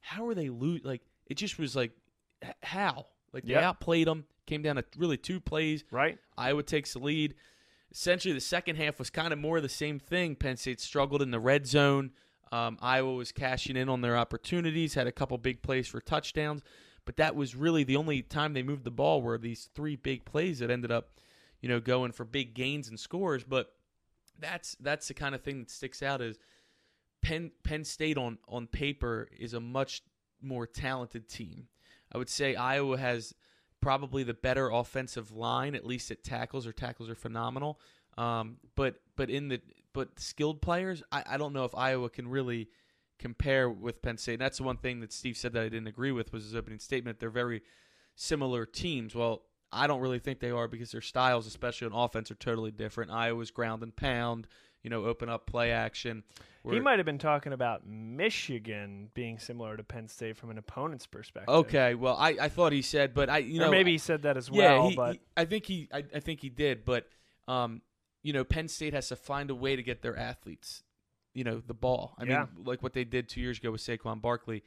[0.00, 0.82] how are they lose?
[0.84, 1.92] Like it just was like,
[2.62, 3.06] how?
[3.32, 3.64] Like they yep.
[3.64, 4.24] outplayed them.
[4.46, 5.84] Came down to really two plays.
[5.90, 6.18] Right.
[6.36, 7.34] Iowa takes the lead.
[7.92, 10.34] Essentially, the second half was kind of more of the same thing.
[10.34, 12.10] Penn State struggled in the red zone.
[12.50, 16.62] Um, Iowa was cashing in on their opportunities, had a couple big plays for touchdowns,
[17.06, 20.26] but that was really the only time they moved the ball were these three big
[20.26, 21.18] plays that ended up,
[21.62, 23.42] you know, going for big gains and scores.
[23.42, 23.72] But
[24.42, 26.38] that's that's the kind of thing that sticks out is
[27.22, 30.02] Penn Penn State on on paper is a much
[30.40, 31.68] more talented team.
[32.12, 33.34] I would say Iowa has
[33.80, 36.66] probably the better offensive line, at least at tackles.
[36.66, 37.80] Or tackles are phenomenal.
[38.18, 39.60] Um, but but in the
[39.92, 42.68] but skilled players, I, I don't know if Iowa can really
[43.18, 44.34] compare with Penn State.
[44.34, 46.54] And that's the one thing that Steve said that I didn't agree with was his
[46.56, 47.20] opening statement.
[47.20, 47.62] They're very
[48.16, 49.14] similar teams.
[49.14, 52.70] Well, I don't really think they are because their styles, especially on offense, are totally
[52.70, 53.10] different.
[53.10, 54.46] Iowa's ground and pound,
[54.82, 56.24] you know, open up play action.
[56.70, 61.06] He might have been talking about Michigan being similar to Penn State from an opponent's
[61.06, 61.52] perspective.
[61.52, 64.22] Okay, well, I, I thought he said, but I you or know maybe he said
[64.22, 64.88] that as yeah, well.
[64.90, 67.06] he- but he- I think he I, I think he did, but
[67.48, 67.82] um,
[68.22, 70.84] you know, Penn State has to find a way to get their athletes,
[71.34, 72.14] you know, the ball.
[72.18, 72.46] I Yeah.
[72.54, 74.62] mean, like what they did two years ago with Saquon Barkley.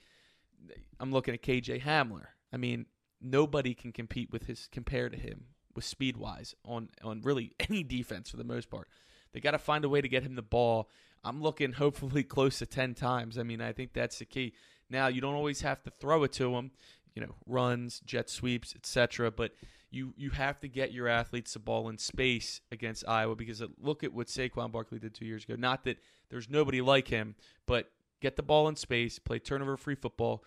[0.99, 2.25] I'm looking at KJ Hamler.
[2.51, 2.85] I mean,
[3.25, 7.83] nobody can compete with his compare to him with speed wise on on really any
[7.83, 8.87] defense for the most part.
[9.33, 10.89] They got to find a way to get him the ball.
[11.23, 13.37] I'm looking hopefully close to 10 times.
[13.37, 14.53] I mean, I think that's the key.
[14.89, 16.71] Now, you don't always have to throw it to him,
[17.15, 19.51] you know, runs, jet sweeps, etc., but
[19.91, 24.03] you you have to get your athletes the ball in space against Iowa because look
[24.03, 25.55] at what Saquon Barkley did 2 years ago.
[25.57, 25.97] Not that
[26.29, 27.35] there's nobody like him,
[27.65, 30.43] but get the ball in space, play turnover free football,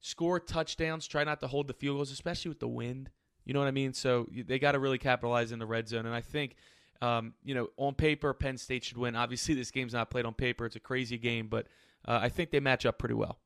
[0.00, 3.10] score touchdowns, try not to hold the field goals, especially with the wind.
[3.44, 3.92] You know what I mean?
[3.92, 6.06] So they got to really capitalize in the red zone.
[6.06, 6.56] And I think,
[7.00, 9.16] um, you know, on paper, Penn State should win.
[9.16, 10.66] Obviously, this game's not played on paper.
[10.66, 11.66] It's a crazy game, but
[12.06, 13.38] uh, I think they match up pretty well.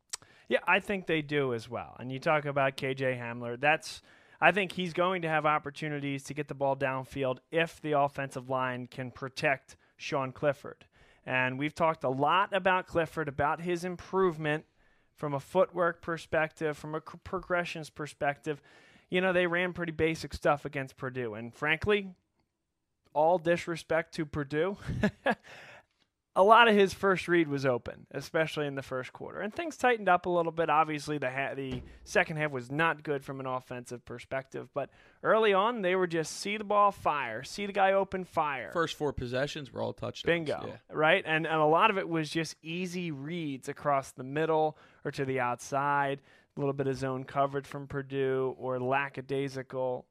[0.48, 1.96] Yeah, I think they do as well.
[1.98, 3.58] And you talk about KJ Hamler.
[3.58, 4.02] That's
[4.40, 8.50] I think he's going to have opportunities to get the ball downfield if the offensive
[8.50, 10.84] line can protect Sean Clifford.
[11.24, 14.66] And we've talked a lot about Clifford, about his improvement
[15.16, 18.60] from a footwork perspective, from a progressions perspective.
[19.10, 21.34] You know, they ran pretty basic stuff against Purdue.
[21.34, 22.08] And frankly,
[23.12, 24.76] all disrespect to Purdue,
[26.36, 29.76] a lot of his first read was open, especially in the first quarter, and things
[29.76, 30.68] tightened up a little bit.
[30.68, 34.90] Obviously, the ha- the second half was not good from an offensive perspective, but
[35.22, 38.70] early on they were just see the ball, fire, see the guy open, fire.
[38.72, 40.24] First four possessions were all touchdowns.
[40.24, 40.64] Bingo.
[40.66, 40.76] Yeah.
[40.90, 41.22] Right?
[41.26, 45.24] And and a lot of it was just easy reads across the middle or to
[45.24, 46.20] the outside,
[46.56, 50.04] a little bit of zone coverage from Purdue or lackadaisical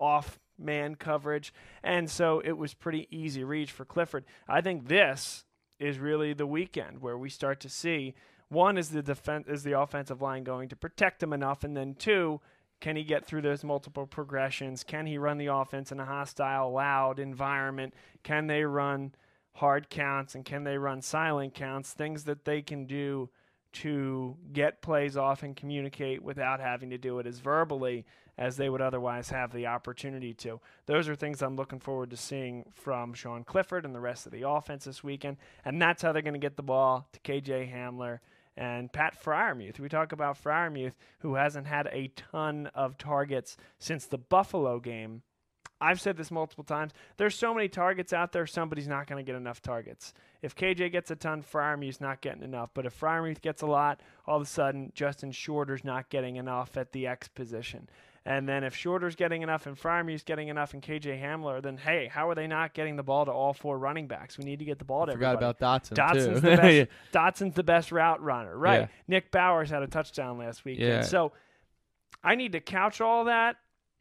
[0.00, 1.52] off man coverage.
[1.82, 4.24] And so it was pretty easy reach for Clifford.
[4.48, 5.44] I think this
[5.78, 8.14] is really the weekend where we start to see
[8.48, 11.94] one is the defense is the offensive line going to protect him enough and then
[11.94, 12.40] two
[12.80, 14.84] can he get through those multiple progressions?
[14.84, 17.92] Can he run the offense in a hostile, loud environment?
[18.22, 19.14] Can they run
[19.54, 21.92] hard counts and can they run silent counts?
[21.92, 23.30] Things that they can do
[23.82, 28.04] to get plays off and communicate without having to do it as verbally
[28.36, 30.60] as they would otherwise have the opportunity to.
[30.86, 34.32] Those are things I'm looking forward to seeing from Sean Clifford and the rest of
[34.32, 35.36] the offense this weekend.
[35.64, 38.20] And that's how they're going to get the ball to KJ Hamler
[38.56, 39.78] and Pat Freiermuth.
[39.78, 45.22] We talk about Freiermuth, who hasn't had a ton of targets since the Buffalo game.
[45.80, 46.92] I've said this multiple times.
[47.16, 50.12] There's so many targets out there, somebody's not going to get enough targets.
[50.42, 52.70] If KJ gets a ton, Freiermuth's not getting enough.
[52.74, 56.76] But if Freiermuth gets a lot, all of a sudden Justin Shorter's not getting enough
[56.76, 57.88] at the X position.
[58.24, 62.10] And then if Shorter's getting enough and Freiermuth's getting enough and KJ Hamler, then hey,
[62.12, 64.36] how are they not getting the ball to all four running backs?
[64.36, 65.56] We need to get the ball to Forgot everybody.
[65.60, 66.34] about Dotson Dotson's too.
[66.40, 66.74] the best.
[66.74, 66.84] Yeah.
[67.12, 68.80] Dotson's the best route runner, right?
[68.82, 68.86] Yeah.
[69.06, 70.88] Nick Bowers had a touchdown last weekend.
[70.88, 71.02] Yeah.
[71.02, 71.32] So
[72.22, 73.56] I need to couch all that.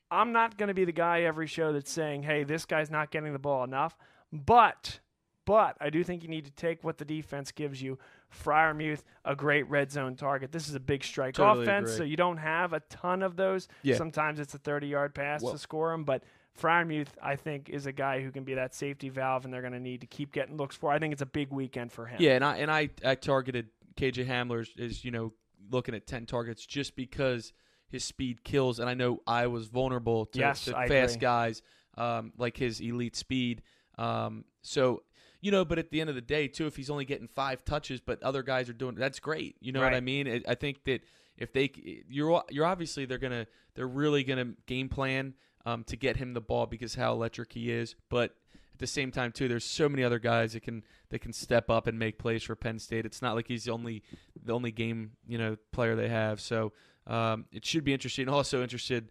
[0.10, 3.12] I'm not going to be the guy every show that's saying, "Hey, this guy's not
[3.12, 3.98] getting the ball enough."
[4.32, 5.00] But
[5.46, 7.98] but I do think you need to take what the defense gives you.
[8.44, 10.52] Freiermuth, a great red zone target.
[10.52, 11.98] This is a big strike Totally offense, agree.
[11.98, 13.70] so you don't have a ton of those.
[13.84, 13.96] Yeah.
[13.96, 16.24] Sometimes it's a 30 yard pass Well- to score them, but
[16.60, 19.72] Freiermuth, I think, is a guy who can be that safety valve, and they're going
[19.74, 20.92] to need to keep getting looks for.
[20.92, 22.18] I think it's a big weekend for him.
[22.20, 25.32] Yeah, and I and I, I targeted KJ Hamler as- as you know
[25.72, 27.54] looking at ten targets just because
[27.90, 31.22] his speed kills, and I know I was vulnerable to, Yes, to fast agree.
[31.22, 31.62] guys
[31.98, 33.62] um, like his elite speed.
[33.98, 35.04] Um, so
[35.40, 37.64] you know, but at the end of the day, too, if he's only getting five
[37.64, 39.56] touches, but other guys are doing that's great.
[39.60, 40.28] You know what I mean?
[40.28, 41.02] I I think that
[41.38, 41.72] if they
[42.10, 45.34] you're you're obviously they're gonna they're really gonna game plan
[45.66, 48.36] um, to get him the ball because how electric he is, but
[48.74, 51.70] at the same time too, there's so many other guys that can that can step
[51.70, 53.06] up and make plays for Penn State.
[53.06, 54.04] It's not like he's the only
[54.44, 56.40] the only game you know player they have.
[56.42, 56.74] So
[57.08, 58.28] um, it should be interesting.
[58.38, 59.10] Also interested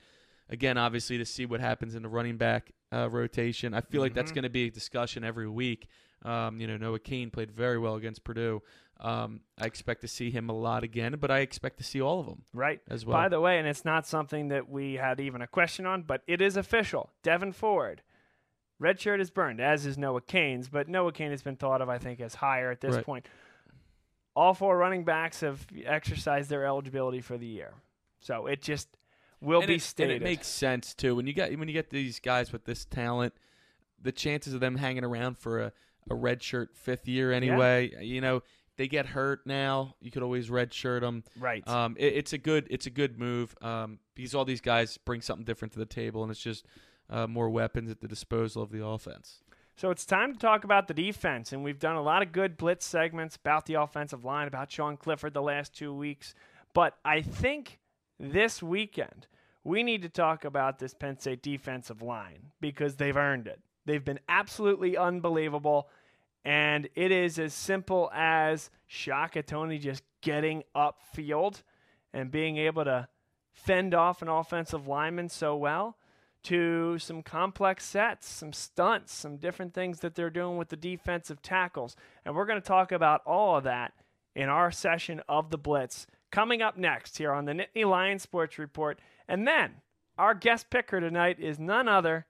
[0.49, 3.75] again, obviously, to see what happens in the running back uh, rotation.
[3.75, 4.37] I feel like that's Mhm.
[4.37, 5.89] going to be a discussion every week.
[6.23, 8.63] Um, you know, Noah Cain played very well against Purdue.
[9.01, 12.21] Um, I expect to see him a lot again, but I expect to see all
[12.21, 12.81] of them Right.
[12.89, 13.17] as well.
[13.19, 16.23] By the way, and it's not something that we had even a question on, but
[16.27, 17.11] it is official.
[17.23, 18.03] Devyn Ford,
[18.79, 21.89] red shirt is burned, as is Noah Cain's, but Noah Cain has been thought of,
[21.91, 23.05] I think, as higher at this Right.
[23.05, 23.29] point.
[24.35, 27.73] all four running backs have exercised their eligibility for the year.
[28.27, 28.89] So it just
[29.41, 30.17] will and be it, stated.
[30.17, 32.85] And it makes sense too when you get when you get these guys with this
[32.85, 33.35] talent,
[34.03, 35.73] the chances of them hanging around for a
[36.11, 37.91] a redshirt fifth year anyway.
[37.93, 38.01] Yeah.
[38.01, 38.43] You know,
[38.77, 39.95] they get hurt now.
[40.01, 41.25] You could always redshirt them.
[41.39, 41.67] Right.
[41.69, 45.21] Um, it, it's a good it's a good move um, because all these guys bring
[45.21, 46.67] something different to the table, and it's just
[47.09, 49.43] uh, more weapons at the disposal of the offense.
[49.77, 52.57] So it's time to talk about the defense, and we've done a lot of good
[52.57, 56.35] blitz segments about the offensive line, about Sean Clifford the last two weeks.
[56.73, 57.79] But I think
[58.19, 59.27] this weekend
[59.67, 63.61] we need to talk about this Penn State defensive line because they've earned it.
[63.85, 65.89] They've been absolutely unbelievable.
[66.45, 71.65] And it is as simple as Shaka Toney just getting upfield
[72.13, 73.09] and being able to
[73.53, 75.97] fend off an offensive lineman so well
[76.45, 81.43] to some complex sets, some stunts, some different things that they're doing with the defensive
[81.43, 81.97] tackles.
[82.25, 83.95] And we're going to talk about all of that
[84.37, 88.59] in our session of the Blitz coming up next here on the Nittany Lions Sports
[88.59, 88.99] Report.
[89.29, 89.77] And then
[90.19, 92.27] our guest picker tonight is none other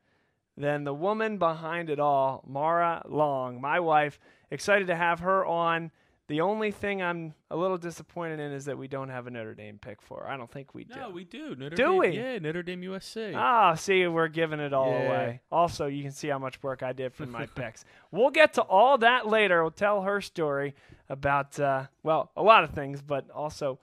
[0.57, 4.19] than the woman behind it all, Maura Long, my wife.
[4.51, 5.91] Excited to have her on.
[6.29, 9.55] The only thing I'm a little disappointed in is that we don't have a Notre
[9.55, 10.27] Dame pick for.
[10.29, 10.99] I don't think we do.
[10.99, 11.55] No, we do.
[11.55, 12.09] Notre do Dame, we?
[12.17, 13.33] Yeah, Notre Dame USC.
[13.37, 15.07] Ah, see, we're giving it all Yeah.
[15.07, 15.41] away.
[15.53, 17.85] Also, you can see how much work I did for my picks.
[18.11, 19.63] We'll get to all that later.
[19.63, 20.75] We'll tell her story
[21.09, 23.79] about, uh, well, a lot of things, but also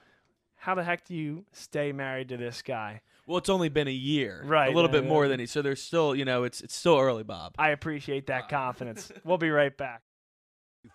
[0.56, 3.02] how the heck do you stay married to this guy?
[3.26, 5.46] Well, it's only been a year, Right, A little bit more than he.
[5.46, 7.56] So there's still, you know, it's it's still early, Bob.
[7.58, 9.14] I appreciate that confidence.
[9.24, 10.02] We'll be right back.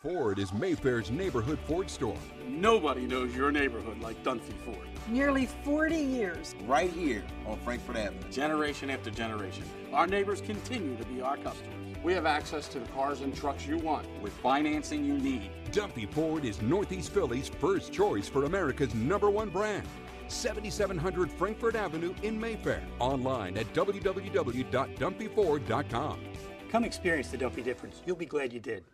[0.02, 2.16] Ford is Mayfair's neighborhood Ford store.
[2.46, 4.86] Nobody knows your neighborhood like Dunphy Ford.
[5.08, 6.54] Nearly 40 years.
[6.66, 8.30] right here on Frankford Avenue.
[8.30, 11.74] Generation after generation, our neighbors continue to be our customers.
[12.04, 15.50] We have access to the cars and trucks you want with financing you need.
[15.72, 19.84] Dunphy Ford is Northeast Philly's first choice for America's number one brand.
[20.28, 22.84] 7700 Frankford Avenue in Mayfair.
[23.00, 26.20] Online at www.dunphyford.com.
[26.70, 28.02] Come experience the Dunphy difference.
[28.06, 28.84] You'll be glad you did.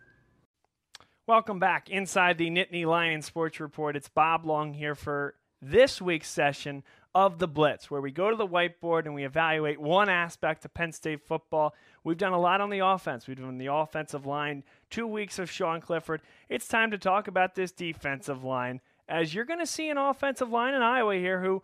[1.26, 3.96] Welcome back inside the Nittany Lions Sports Report.
[3.96, 6.82] It's Bob Long here for this week's session
[7.14, 10.74] of the Blitz, where we go to the whiteboard and we evaluate one aspect of
[10.74, 11.72] Penn State football.
[12.04, 13.26] We've done a lot on the offense.
[13.26, 16.20] We've done the offensive line, two weeks of Sean Clifford.
[16.50, 20.50] It's time to talk about this defensive line, as you're going to see an offensive
[20.50, 21.62] line in Iowa here who,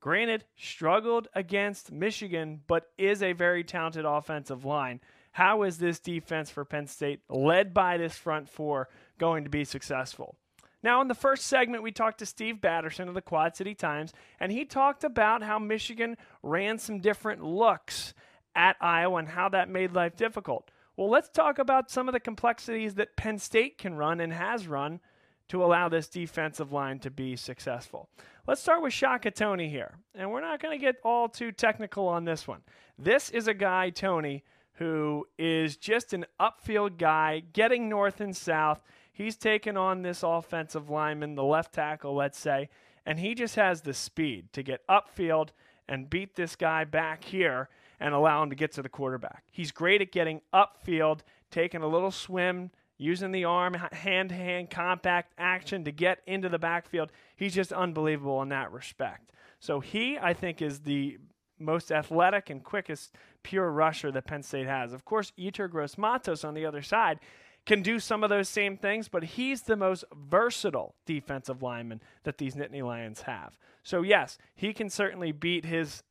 [0.00, 5.00] granted, struggled against Michigan, but is a very talented offensive line.
[5.34, 9.64] How is this defense for Penn State, led by this front four, going to be
[9.64, 10.36] successful?
[10.80, 14.12] Now, in the first segment, we talked to Steve Batterson of the Quad City Times,
[14.38, 18.14] and he talked about how Michigan ran some different looks
[18.54, 20.70] at Iowa and how that made life difficult.
[20.96, 24.68] Well, let's talk about some of the complexities that Penn State can run and has
[24.68, 25.00] run
[25.48, 28.08] to allow this defensive line to be successful.
[28.46, 32.06] Let's start with Shaka Toney here, and we're not going to get all too technical
[32.06, 32.60] on this one.
[32.96, 38.82] This is a guy, Toney, who is just an upfield guy, getting north and south.
[39.12, 42.68] He's taken on this offensive lineman, the left tackle, let's say,
[43.06, 45.50] and he just has the speed to get upfield
[45.88, 47.68] and beat this guy back here
[48.00, 49.44] and allow him to get to the quarterback.
[49.52, 51.20] He's great at getting upfield,
[51.50, 56.48] taking a little swim, using the arm, hand to hand compact action to get into
[56.48, 57.12] the backfield.
[57.36, 59.30] He's just unbelievable in that respect.
[59.60, 61.18] So he, I think, is the
[61.58, 64.92] most athletic and quickest pure rusher that Penn State has.
[64.92, 67.20] Of course, Yetur Gross Matos on the other side
[67.66, 72.38] can do some of those same things, but he's the most versatile defensive lineman that
[72.38, 73.56] these Nittany Lions have.
[73.82, 76.02] So, yes, he can certainly beat his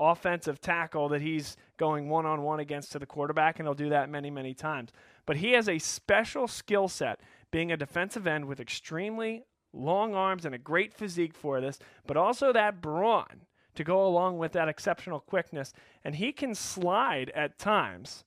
[0.00, 3.88] offensive tackle that he's going one on one against to the quarterback, and he'll do
[3.88, 4.90] that many, many times.
[5.24, 7.20] But he has a special skill set
[7.50, 12.16] being a defensive end with extremely long arms and a great physique for this, but
[12.16, 13.43] also that brawn
[13.74, 15.72] to go along with that exceptional quickness.
[16.04, 18.24] And he can slide at times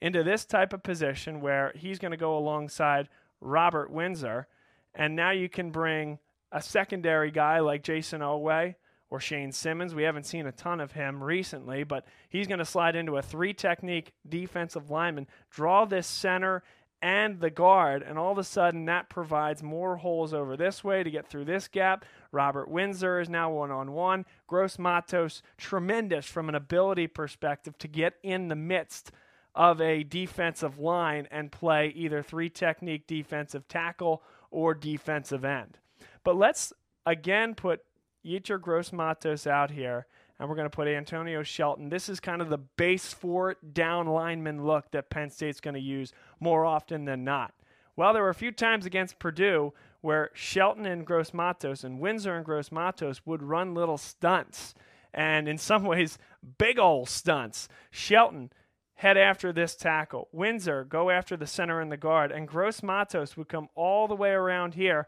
[0.00, 3.08] into this type of position where he's going to go alongside
[3.40, 4.46] Robert Windsor.
[4.94, 6.18] And now you can bring
[6.52, 8.74] a secondary guy like Jayson Oweh
[9.10, 9.94] or Shane Simmons.
[9.94, 13.22] We haven't seen a ton of him recently, but he's going to slide into a
[13.22, 16.62] three technique defensive lineman, draw this center
[17.04, 21.02] and the guard, and all of a sudden that provides more holes over this way
[21.02, 22.06] to get through this gap.
[22.32, 24.24] Robert Windsor is now one on one.
[24.46, 29.12] Gross Matos, tremendous from an ability perspective to get in the midst
[29.54, 35.76] of a defensive line and play either three technique defensive tackle or defensive end.
[36.24, 36.72] But let's
[37.04, 37.82] again put
[38.24, 40.06] Yetur Gross Matos out here,
[40.38, 41.88] and we're going to put Antonio Shelton.
[41.88, 45.80] This is kind of the base four down lineman look that Penn State's going to
[45.80, 47.54] use more often than not.
[47.96, 52.34] Well, there were a few times against Purdue where Shelton and Gross Matos and Windsor
[52.34, 54.74] and Gross Matos would run little stunts,
[55.12, 56.18] and in some ways,
[56.58, 57.68] big old stunts.
[57.90, 58.50] Shelton
[58.96, 60.28] head after this tackle.
[60.32, 64.16] Windsor go after the center and the guard, and Gross Matos would come all the
[64.16, 65.06] way around here,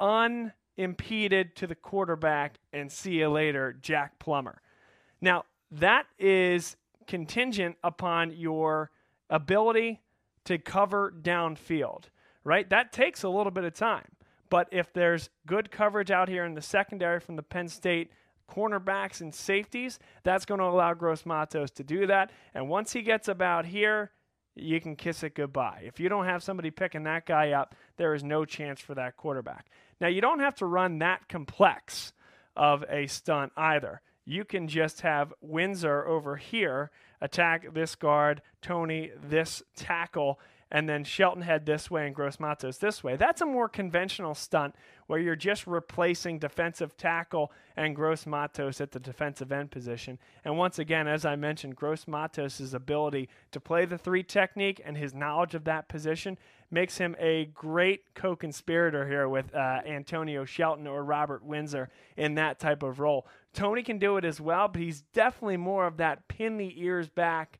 [0.00, 4.62] unimpeded to the quarterback, and see you later, Jack Plummer.
[5.20, 8.90] Now, that is contingent upon your
[9.30, 10.00] ability
[10.44, 12.04] to cover downfield,
[12.44, 12.68] right?
[12.70, 14.06] That takes a little bit of time.
[14.50, 18.10] But if there's good coverage out here in the secondary from the Penn State
[18.50, 22.30] cornerbacks and safeties, that's going to allow Gross Matos to do that.
[22.54, 24.10] And once he gets about here,
[24.54, 25.82] you can kiss it goodbye.
[25.84, 29.16] If you don't have somebody picking that guy up, there is no chance for that
[29.16, 29.66] quarterback.
[30.00, 32.12] Now, you don't have to run that complex
[32.56, 34.00] of a stunt either.
[34.28, 36.90] You can just have Windsor over here
[37.22, 40.38] attack this guard, Toney this tackle,
[40.70, 43.16] and then Shelton head this way and Gross Matos this way.
[43.16, 44.74] That's a more conventional stunt
[45.06, 50.18] where you're just replacing defensive tackle and Gross Matos at the defensive end position.
[50.44, 54.98] And once again, as I mentioned, Gross Matos' ability to play the three technique and
[54.98, 56.36] his knowledge of that position
[56.70, 62.58] makes him a great co-conspirator here with uh, Antonio Shelton or Robert Windsor in that
[62.58, 63.26] type of role.
[63.54, 67.08] Toney can do it as well, but he's definitely more of that pin the ears
[67.08, 67.58] back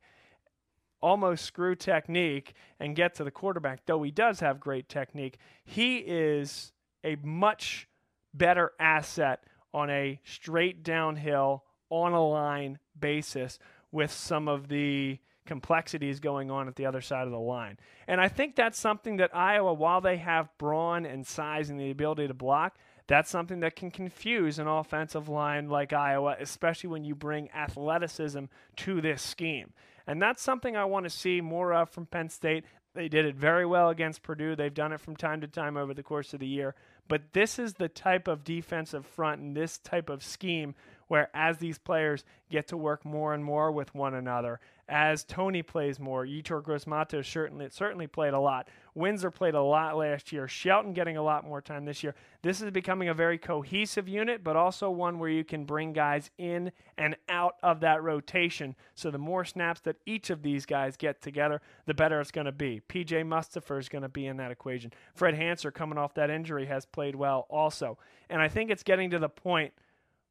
[1.01, 5.37] almost screw technique and get to the quarterback, though he does have great technique.
[5.63, 6.71] He is
[7.03, 7.87] a much
[8.33, 9.43] better asset
[9.73, 13.59] on a straight downhill, on a line basis
[13.91, 15.19] with some of the
[15.49, 17.79] complexities going on at the other side of the line.
[18.07, 21.89] And I think that's something that Iowa, while they have brawn and size and the
[21.89, 22.77] ability to block,
[23.07, 28.45] that's something that can confuse an offensive line like Iowa, especially when you bring athleticism
[28.75, 29.73] to this scheme.
[30.05, 32.63] And that's something I want to see more of from Penn State.
[32.93, 34.55] They did it very well against Purdue.
[34.55, 36.75] They've done it from time to time over the course of the year.
[37.07, 40.75] But this is the type of defensive front and this type of scheme
[41.09, 45.61] where, as these players get to work more and more with one another, as Toney
[45.61, 48.67] plays more, Yetur Gross Matos certainly certainly played a lot.
[48.95, 50.47] Windsor played a lot last year.
[50.47, 52.15] Shelton getting a lot more time this year.
[52.41, 56.31] This is becoming a very cohesive unit, but also one where you can bring guys
[56.37, 58.75] in and out of that rotation.
[58.95, 62.45] So the more snaps that each of these guys get together, the better it's going
[62.45, 62.81] to be.
[62.89, 64.91] PJ Mustipher is going to be in that equation.
[65.13, 67.97] Fred Hansard, coming off that injury, has played well also.
[68.29, 69.73] And I think it's getting to the point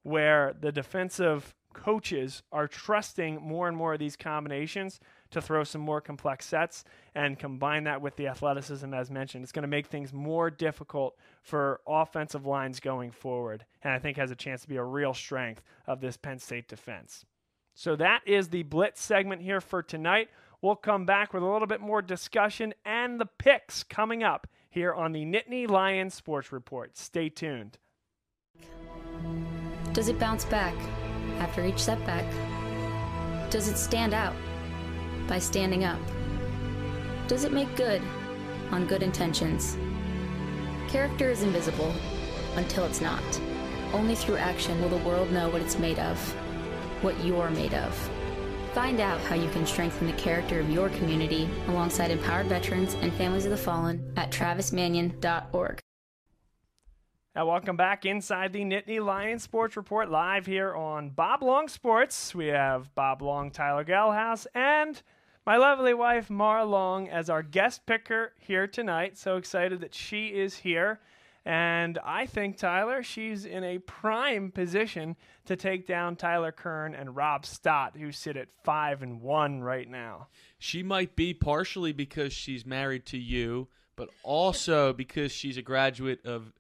[0.03, 4.99] where the defensive coaches are trusting more and more of these combinations
[5.31, 6.85] to throw some more complex sets
[7.15, 9.45] and combine that with the athleticism as mentioned.
[9.45, 14.17] It's going to make things more difficult for offensive lines going forward, and I think
[14.17, 17.25] has a chance to be a real strength of this Penn State defense.
[17.75, 20.31] So that is the blitz segment here for tonight.
[20.61, 24.93] We'll come back with a little bit more discussion and the picks coming up here
[24.93, 26.97] on the Nittany Lions Sports Report.
[26.97, 27.79] Stay tuned.
[29.99, 30.77] Does it bounce back
[31.41, 32.25] after each setback?
[33.51, 34.37] Does it stand out
[35.27, 35.99] by standing up?
[37.27, 38.01] Does it make good
[38.71, 39.77] on good intentions?
[40.87, 41.93] Character is invisible
[42.55, 43.25] until it's not.
[43.93, 46.17] Only through action will the world know what it's made of,
[47.03, 47.93] what you're made of.
[48.75, 53.13] Find out how you can strengthen the character of your community alongside empowered veterans and
[53.15, 55.81] families of the fallen at travismanion.org.
[57.39, 62.35] Now, welcome back inside the Nittany Lions Sports Report live here on Bob Long Sports.
[62.35, 65.01] We have Bob Long, Tyler Gehlhaus, and
[65.47, 69.17] my lovely wife, Maura Long, as our guest picker here tonight.
[69.17, 70.99] So excited that she is here.
[71.45, 75.15] And I think, Tyler, she's in a prime position
[75.45, 79.89] to take down Tyler Kern and Rob Stott, who sit at five and one right
[79.89, 80.27] now.
[80.59, 86.27] She might be partially because she's married to you, but also because she's a graduate
[86.27, 86.53] of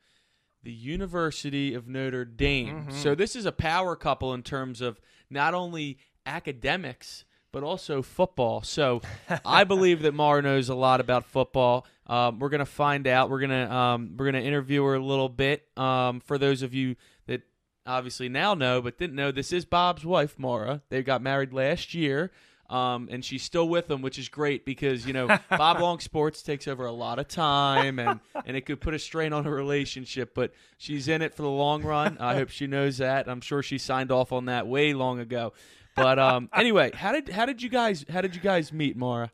[0.63, 2.87] the University of Notre Dame.
[2.89, 2.93] Mhm.
[2.93, 5.01] So this is a power couple in terms of
[5.31, 8.63] not only academics but also football.
[8.63, 9.01] So
[9.45, 11.87] I believe that Maura knows a lot about football.
[12.07, 13.31] Um, we're gonna find out.
[13.31, 15.67] We're gonna um, we're gonna interview her a little bit.
[15.77, 16.97] Um, for those of you
[17.27, 17.43] that
[17.87, 20.83] obviously now know but didn't know, this is Bob's wife, Maura.
[20.91, 22.31] They got married last year.
[22.69, 26.43] Um, and she's still with him, which is great because you know Bob Long Sports
[26.43, 29.51] takes over a lot of time, and and it could put a strain on a
[29.51, 30.35] relationship.
[30.35, 32.19] But she's in it for the long run.
[32.19, 33.29] I hope she knows that.
[33.29, 35.55] I'm sure she signed off on that way long ago.
[35.97, 39.33] But um, anyway, how did how did you guys how did you guys meet, Maura?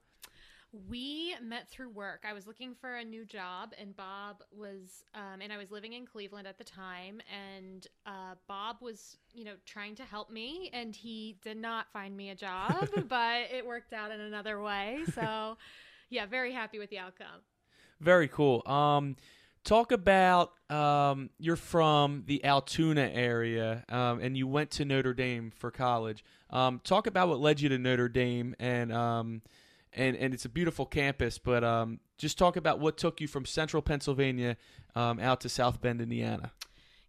[0.89, 2.25] We met through work.
[2.29, 5.93] I was looking for a new job, and Bob was, um, and I was living
[5.93, 7.21] in Cleveland at the time.
[7.33, 12.17] And uh, Bob was, you know, trying to help me, and he did not find
[12.17, 15.01] me a job, but it worked out in another way.
[15.15, 15.57] So,
[16.11, 17.43] yeah, very happy with the outcome.
[18.01, 18.63] Very cool.
[18.67, 19.17] Um,
[19.63, 25.53] talk about um, you're from the Altoona area, um, and you went to Notre Dame
[25.55, 26.25] for college.
[26.51, 29.43] Um, talk about what led you to Notre Dame, and um,
[29.95, 31.39] and and it's a beautiful campus.
[31.39, 34.57] But um, just talk about what took you from Central Pennsylvania
[34.95, 36.53] um, out to South Bend, Indiana.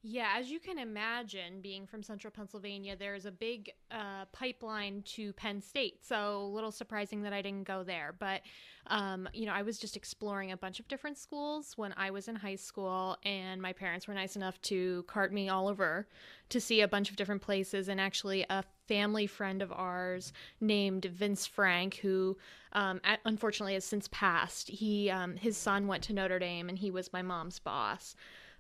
[0.08, 5.34] Yeah, as you can imagine, being from central Pennsylvania, there's a big uh, pipeline to
[5.34, 6.06] Penn State.
[6.06, 8.14] So, a little surprising that I didn't go there.
[8.20, 8.42] But,
[8.86, 12.28] um, you know, I was just exploring a bunch of different schools when I was
[12.28, 16.08] in high school, and my parents were nice enough to cart me all over
[16.50, 17.88] to see a bunch of different places.
[17.88, 22.38] And actually, a family friend of ours named Vince Frank, who
[22.74, 26.92] um, unfortunately has since passed, he um, his son went to Notre Dame, and he
[26.92, 28.16] was my mom's boss.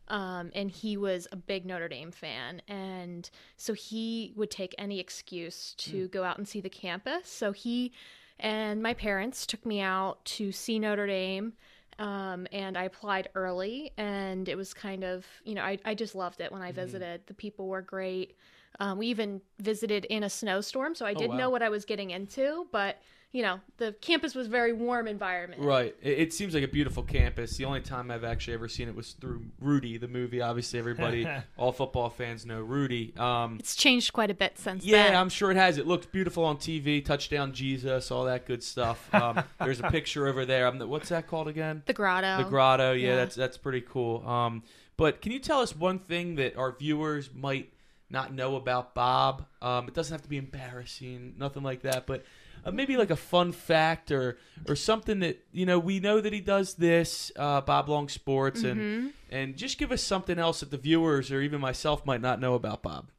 [0.07, 2.61] Um, and he was a big Notre Dame fan.
[2.67, 6.11] And so he would take any excuse to mm.
[6.11, 7.27] go out and see the campus.
[7.27, 7.91] So he
[8.39, 11.53] and my parents took me out to see Notre Dame.
[11.97, 16.13] Um, and I applied early, and it was kind of, you know, I, I just
[16.13, 16.81] loved it when I mm-hmm.
[16.81, 17.21] visited.
[17.21, 17.27] Mm.
[17.27, 18.35] The people were great.
[18.79, 21.37] Um, we even visited in a snowstorm, so I oh, didn't wow.
[21.37, 22.97] know what I was getting into, but
[23.35, 25.61] you know, the campus was very warm environment.
[25.61, 25.93] Right.
[26.01, 27.57] It, it, seems like a beautiful campus.
[27.57, 30.39] The only time I've actually ever seen it was through Rudy, the movie.
[30.39, 33.13] Obviously, everybody, all football fans know Rudy.
[33.17, 35.17] Um, it's changed quite a bit since yeah, then.
[35.17, 35.77] I'm sure it has.
[35.77, 37.03] It looks beautiful on TV.
[37.03, 39.13] Touchdown Jesus, all that good stuff.
[39.13, 40.67] Um, there's a picture over there.
[40.67, 41.83] Um, what's that called again?
[41.87, 42.37] The Grotto.
[42.37, 42.93] The Grotto.
[42.93, 43.15] Yeah, yeah.
[43.17, 44.25] that's that's pretty cool.
[44.25, 44.63] Um,
[44.95, 47.69] but can you tell us one thing that our viewers might
[48.09, 49.45] not know about Bob?
[49.61, 52.23] Um, it doesn't have to be embarrassing, nothing like that, but
[52.65, 54.37] uh, maybe like a fun fact or
[54.67, 58.63] or something that you know we know that he does this uh, Bob Long Sports
[58.63, 59.07] and mm-hmm.
[59.29, 62.55] and just give us something else that the viewers or even myself might not know
[62.55, 63.09] about Bob.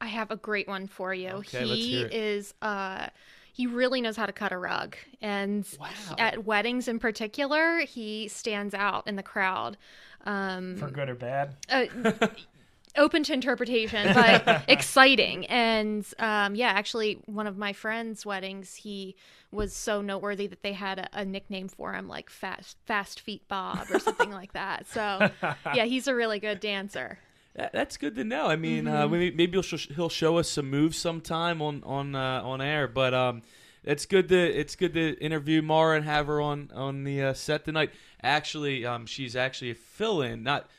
[0.00, 1.28] I have a great one for you.
[1.28, 3.06] Okay, he is uh
[3.52, 5.88] he really knows how to cut a rug and wow.
[6.18, 9.76] at weddings in particular he stands out in the crowd
[10.24, 11.84] um, for good or bad uh,
[12.96, 15.46] open to interpretation, but exciting.
[15.46, 19.16] And um, yeah, actually, one of my friends' weddings, he
[19.50, 23.46] was so noteworthy that they had a, a, nickname for him, like Fast Fast Feet
[23.48, 24.86] Bob or something like that.
[24.88, 25.30] So
[25.74, 27.18] yeah, he's a really good dancer.
[27.54, 28.46] That's good to know.
[28.46, 29.14] I mean, uh, mm-hmm.
[29.14, 32.88] uh, maybe he'll sh- he'll show us some moves sometime on on uh, on air.
[32.88, 33.42] But um,
[33.84, 37.34] it's good to it's good to interview Maura and have her on on the uh,
[37.34, 37.90] set tonight.
[38.22, 40.70] Actually, um, she's actually a fill-in, not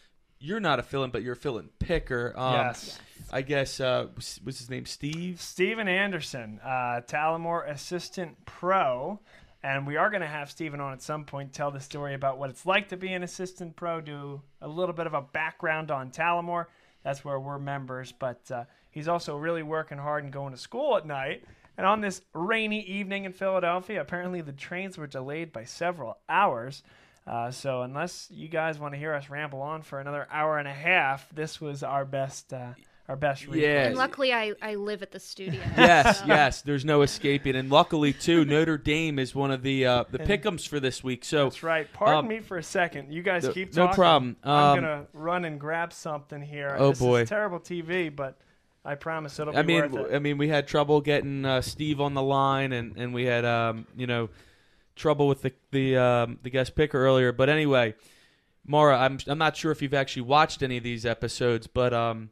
[0.44, 2.34] you're not a fill-in, but you're a fill-in picker.
[2.36, 3.00] Um, yes.
[3.32, 5.40] I guess uh, was his name Steve?
[5.40, 9.20] Steven Anderson, uh, Talamore assistant pro.
[9.64, 12.38] And we are going to have Steven on at some point tell the story about
[12.38, 15.90] what it's like to be an assistant pro, do a little bit of a background
[15.90, 16.66] on Talamore.
[17.04, 18.12] That's where we're members.
[18.12, 21.46] But uh, he's also really working hard and going to school at night.
[21.78, 26.84] And on this rainy evening in Philadelphia, apparently the trains were delayed by several hours.
[27.26, 30.68] Uh, so unless you guys want to hear us ramble on for another hour and
[30.68, 32.54] a half, this was our best.
[32.54, 32.74] Uh,
[33.10, 33.88] our best yeah.
[33.88, 35.62] And luckily, I, I live at the studio.
[35.78, 36.26] yes, so.
[36.26, 36.62] yes.
[36.62, 40.66] There's no escaping, and luckily too, Notre Dame is one of the uh, the pickums
[40.66, 41.26] for this week.
[41.26, 41.92] So that's right.
[41.92, 43.12] Pardon um, me for a second.
[43.12, 43.90] You guys keep talking.
[43.90, 44.38] No problem.
[44.44, 46.76] Um, I'm gonna run and grab something here.
[46.80, 48.38] Oh this boy, terrible TV, but
[48.86, 50.16] I promise it'll be I mean, worth it.
[50.16, 53.44] I mean, we had trouble getting uh, Steve on the line, and and we had
[53.44, 54.30] um, you know
[54.96, 57.32] trouble with the the um, the guest picker earlier.
[57.32, 57.96] But anyway,
[58.66, 62.30] Maura, I'm I'm not sure if you've actually watched any of these episodes, but um,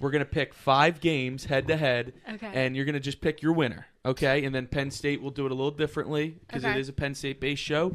[0.00, 2.12] we're gonna pick five games head to head,
[2.54, 4.44] and you're gonna just pick your winner, okay?
[4.44, 6.74] And then Penn State will do it a little differently because okay.
[6.74, 7.92] it is a Penn State based show.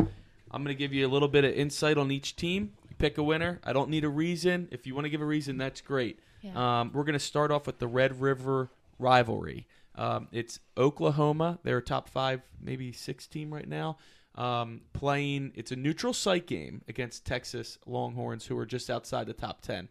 [0.52, 2.74] I'm gonna give you a little bit of insight on each team.
[2.98, 3.62] pick a winner.
[3.64, 4.68] I don't need a reason.
[4.72, 6.20] If you want to give a reason, that's great.
[6.42, 6.82] Yeah.
[6.82, 9.68] Um, we're gonna start off with the Red River rivalry.
[10.00, 11.60] Um, it's Oklahoma.
[11.64, 13.98] They're a top five, maybe six team right now.
[14.36, 19.34] Um, playing, it's a neutral site game against Texas Longhorns, who are just outside the
[19.34, 19.90] top 10.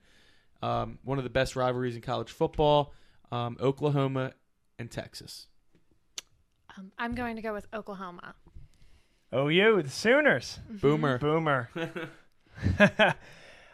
[0.63, 2.95] Um, one of the best rivalries in college football,
[3.31, 4.33] um, Oklahoma
[4.79, 5.47] and Texas.
[6.77, 8.35] Um, I'm going to go with Oklahoma.
[9.35, 10.59] OU, the Sooners.
[10.65, 10.77] Mm-hmm.
[10.79, 11.19] Boomer.
[11.19, 11.71] Boomer.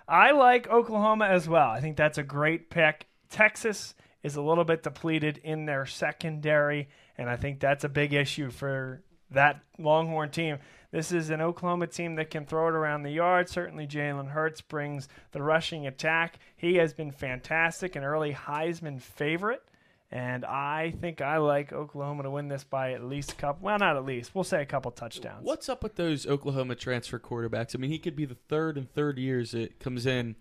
[0.08, 1.70] I like Oklahoma as well.
[1.70, 3.06] I think that's a great pick.
[3.30, 8.12] Texas is a little bit depleted in their secondary, and I think that's a big
[8.12, 10.58] issue for that Longhorn team.
[10.90, 13.48] This is an Oklahoma team that can throw it around the yard.
[13.48, 16.38] Certainly, Jalen Hurts brings the rushing attack.
[16.56, 19.62] He has been fantastic, an early Heisman favorite.
[20.10, 23.64] And I think I like Oklahoma to win this by at least a couple.
[23.64, 24.32] Well, not at least.
[24.32, 25.44] We'll say a couple touchdowns.
[25.44, 27.74] What's up with those Oklahoma transfer quarterbacks?
[27.74, 30.36] I mean, he could be the third and third years it comes in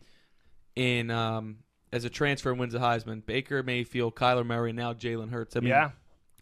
[0.75, 1.57] in um,
[1.93, 3.23] as a transfer and wins a Heisman.
[3.23, 5.55] Baker Mayfield, Kyler Murray, now Jalen Hurts.
[5.55, 5.91] I mean, yeah.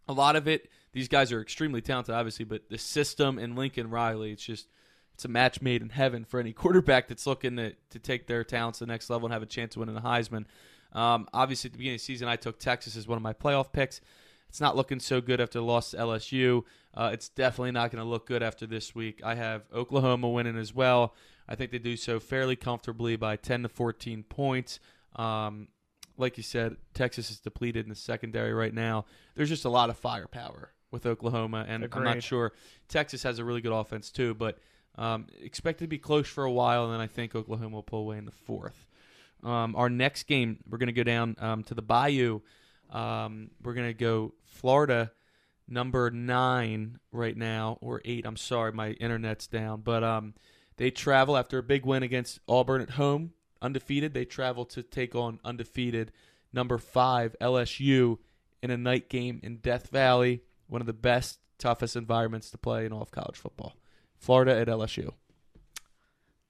[0.08, 0.70] a lot of it.
[0.94, 4.68] These guys are extremely talented, obviously, but the system and Lincoln Riley, it's just
[5.14, 8.46] it's a match made in heaven for any quarterback that's looking to, to take their
[8.46, 10.46] talents to the next level and have a chance to win in the Heisman.
[10.94, 13.34] Um, obviously, at the beginning of the season, I took Texas as one of my
[13.34, 14.00] playoff picks.
[14.48, 16.64] It's not looking so good after the loss to LSU.
[16.94, 19.22] Uh, it's definitely not going to look good after this week.
[19.24, 21.14] I have Oklahoma winning as well.
[21.48, 24.80] I think they do so fairly comfortably by 10 to 14 points.
[25.16, 25.68] Um,
[26.18, 29.06] like you said, Texas is depleted in the secondary right now.
[29.36, 32.54] There's just a lot of firepower with Oklahoma, and I'm not sure
[32.88, 34.34] Texas has a really good offense too.
[34.34, 34.60] But
[34.96, 37.84] um, expect it to be close for a while, and then I think Oklahoma will
[37.84, 38.88] pull away in the fourth.
[39.44, 42.42] Um, our next game, we're going to go down um, to the Bayou.
[42.90, 45.12] Um, we're going to go Florida,
[45.68, 48.26] number nine right now, or eight.
[48.26, 49.82] I'm sorry, my internet's down.
[49.82, 50.36] But um,
[50.78, 53.32] they travel after a big win against Auburn at home,
[53.62, 54.14] undefeated.
[54.14, 56.12] They travel to take on undefeated
[56.54, 58.18] number five LSU
[58.62, 62.86] in a night game in Death Valley, one of the best, toughest environments to play
[62.86, 63.76] in all of college football.
[64.18, 65.14] Florida at LSU.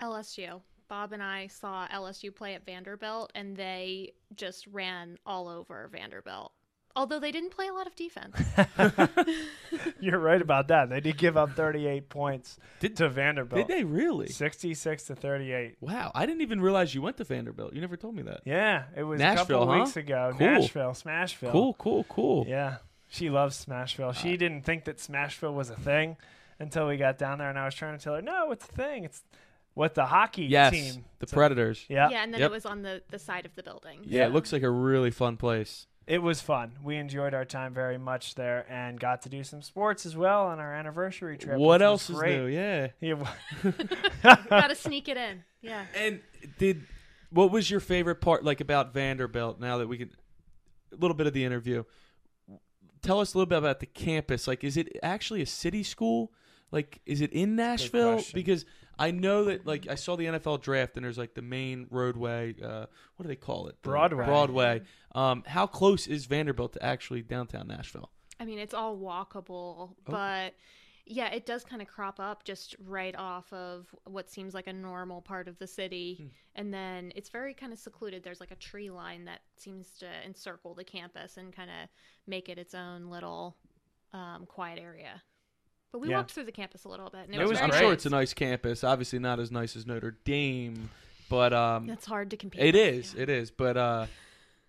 [0.01, 0.62] LSU.
[0.88, 6.51] Bob and I saw LSU play at Vanderbilt, and they just ran all over Vanderbilt.
[6.95, 8.35] Although they didn't play a lot of defense.
[9.99, 10.89] You're right about that.
[10.89, 13.67] They did give up 38 points Did- to Vanderbilt.
[13.67, 14.27] Did they really?
[14.27, 15.77] 66 to 38.
[15.79, 17.73] Wow, I didn't even realize you went to Vanderbilt.
[17.73, 18.41] You never told me that.
[18.45, 19.79] Yeah, it was a couple of huh?
[19.83, 20.33] weeks ago.
[20.37, 20.47] Cool.
[20.47, 21.51] Nashville, Smashville.
[21.51, 22.45] Cool, cool, cool.
[22.47, 22.77] Yeah,
[23.07, 24.13] she loves Smashville.
[24.13, 26.17] She didn't think that Smashville was a thing
[26.59, 28.71] until we got down there, and I was trying to tell her, no, it's a
[28.71, 29.03] thing.
[29.05, 29.21] It's
[29.73, 31.05] what the hockey Yes, team.
[31.19, 31.85] the So- Predators.
[31.87, 32.49] Yeah, Yeah, and then Yep.
[32.49, 33.99] it was on the, the side of the building.
[34.03, 35.87] Yeah, it looks like a really fun place.
[36.08, 36.74] It was fun.
[36.84, 40.47] We enjoyed our time very much there, and got to do some sports as well
[40.47, 41.58] on our anniversary trip.
[41.58, 42.38] what else is great.
[42.38, 42.47] new?
[42.47, 42.88] Yeah.
[43.02, 43.24] Yeah,
[44.49, 45.43] Gotta sneak it in.
[45.62, 45.86] Yeah.
[45.95, 46.22] And
[46.58, 46.84] did
[47.30, 49.60] what was your favorite part like about Vanderbilt?
[49.60, 50.12] Now that we can
[50.91, 51.84] a little bit of the interview.
[53.02, 54.47] Tell us a little bit about the campus.
[54.47, 56.32] Like, is it actually a city school?
[56.72, 58.14] Like, is it in Nashville?
[58.14, 58.38] question.
[58.38, 58.66] Because
[58.99, 62.55] I know that, like, I saw the NFL draft and there's like the main roadway.
[62.61, 62.85] Uh,
[63.15, 63.81] what do they call it?
[63.81, 64.25] The Broadway.
[64.25, 64.81] Broadway.
[65.13, 68.11] Um, how close is Vanderbilt to actually downtown Nashville?
[68.39, 70.53] I mean, it's all walkable, but
[71.05, 74.73] yeah, it does kind of crop up just right off of what seems like a
[74.73, 76.31] normal part of the city.
[76.55, 78.23] And then it's very kind of secluded.
[78.23, 81.89] There's like a tree line that seems to encircle the campus and kind of
[82.27, 83.57] make it its own little
[84.13, 85.21] um, quiet area.
[85.91, 86.17] But we Yeah.
[86.17, 88.05] walked through the campus a little bit, and it, It was, was I'm sure it's
[88.05, 88.83] a nice campus.
[88.83, 90.89] Obviously, not as nice as Notre Dame,
[91.29, 92.61] but um, That's hard to compete.
[92.61, 92.75] It with,
[93.05, 93.13] is.
[93.13, 93.21] yeah.
[93.23, 93.51] It is.
[93.51, 94.05] But uh,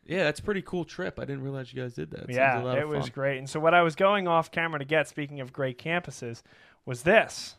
[0.05, 1.19] yeah, that's a pretty cool trip.
[1.21, 2.29] I didn't realize you guys did that.
[2.29, 3.11] It yeah, a lot it of was fun.
[3.15, 3.39] great.
[3.39, 6.43] And so what I was going off camera to get, speaking of great campuses,
[6.85, 7.55] was this.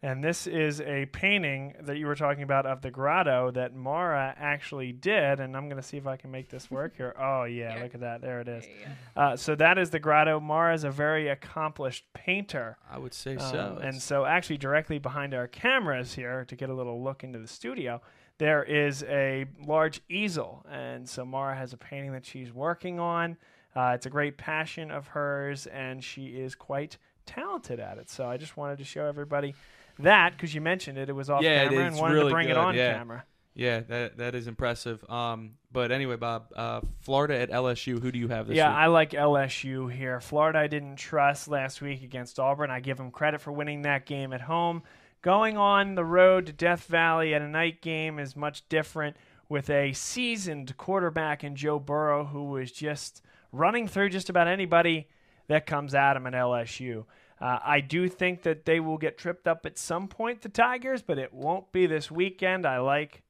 [0.00, 4.32] And this is a painting that you were talking about of the grotto that Maura
[4.38, 5.40] actually did.
[5.40, 7.14] And I'm going to see if I can make this work here.
[7.20, 7.82] Oh, yeah, Here.
[7.82, 8.20] look at that.
[8.20, 8.64] There it is.
[8.64, 8.86] There you
[9.16, 9.20] go.
[9.20, 10.38] Uh, so that is the grotto.
[10.38, 12.78] Maura is a very accomplished painter.
[12.88, 13.80] I would say Um, so.
[13.82, 17.48] and so, actually, directly behind our cameras here, to get a little look into the
[17.48, 18.00] studio,
[18.38, 20.64] there is a large easel.
[20.70, 23.36] And so, Mara has a painting that she's working on.
[23.74, 28.08] Uh, it's a great passion of hers, and she is quite talented at it.
[28.08, 29.54] So, I just wanted to show everybody
[30.00, 31.08] that because you mentioned it.
[31.08, 32.94] It was off Yeah, camera and wanted really to bring it on yeah.
[32.94, 33.24] camera.
[33.54, 35.08] yeah, that that is impressive.
[35.10, 38.00] Um, but anyway, Bob, uh, Florida at LSU.
[38.00, 38.76] Who do you have this yeah, week?
[38.76, 40.20] I like LSU here.
[40.20, 42.70] Florida, I didn't trust last week against Auburn.
[42.70, 44.82] I give them credit for winning that game at home.
[45.20, 49.16] Going on the road to Death Valley at a night game is much different
[49.48, 55.08] with a seasoned quarterback in Joe Burrow who is just running through just about anybody
[55.48, 57.04] that comes at him at LSU.
[57.40, 61.02] Uh, I do think that they will get tripped up at some point, the Tigers,
[61.02, 62.66] but it won't be this weekend.
[62.66, 63.22] I like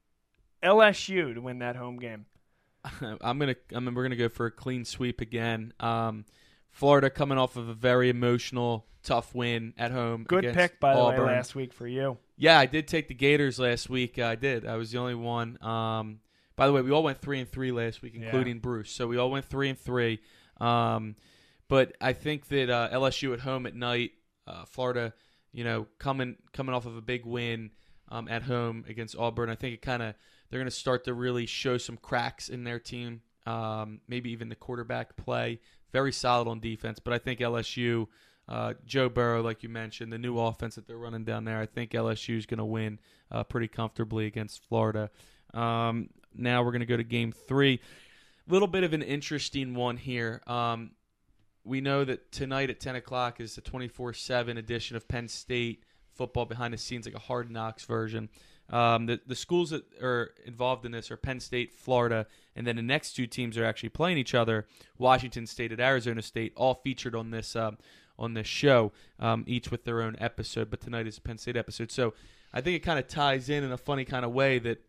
[0.63, 2.25] LSU to win that home game.
[3.21, 3.55] I'm gonna.
[3.75, 5.73] I mean, we're gonna go for a clean sweep again.
[5.79, 6.25] Um,
[6.71, 10.23] Florida coming off of a very emotional, tough win at home.
[10.27, 12.17] Good against pick, by the way, last week for you.
[12.37, 14.17] Yeah, I did take the Gators last week.
[14.17, 14.65] I did.
[14.65, 15.61] I was the only one.
[15.61, 16.19] Um,
[16.55, 18.23] by the way, we all went three and three last week, Yeah.
[18.25, 18.91] including Bruce.
[18.91, 20.19] So we all went three and three.
[20.61, 21.15] Um,
[21.69, 24.11] but I think that uh, LSU at home at night,
[24.47, 25.13] uh, Florida,
[25.53, 27.71] you know, coming coming off of a big win
[28.09, 30.15] um, at home against Auburn, I think it kind of
[30.49, 33.21] they're going to start to really show some cracks in their team.
[33.45, 35.59] Um, maybe even the quarterback play,
[35.93, 36.99] very solid on defense.
[36.99, 38.07] But I think LSU.
[38.47, 41.67] Uh, Joe Burrow, like you mentioned, the new offense that they're running down there, I
[41.67, 42.97] think LSU is going to win
[43.31, 45.11] uh, pretty comfortably against Florida.
[45.53, 47.79] Um, now we're going to go to game three.
[48.47, 50.41] a Little bit of an interesting one here.
[50.47, 50.93] Um,
[51.69, 55.83] we know that tonight at 10 o'clock is the 24 7 edition of Penn State
[56.15, 58.29] football behind the scenes, like a hard knocks version.
[58.69, 62.75] Um, the, the schools that are involved in this are Penn State, Florida, and then
[62.75, 64.67] the next two teams are actually playing each other
[64.97, 67.55] Washington State and Arizona State, all featured on this.
[67.55, 67.77] Um,
[68.17, 70.69] on this show, um, each with their own episode.
[70.69, 71.89] But tonight is a Penn State episode.
[71.89, 72.13] So
[72.53, 74.81] I think it kind of ties in in a funny kind of way that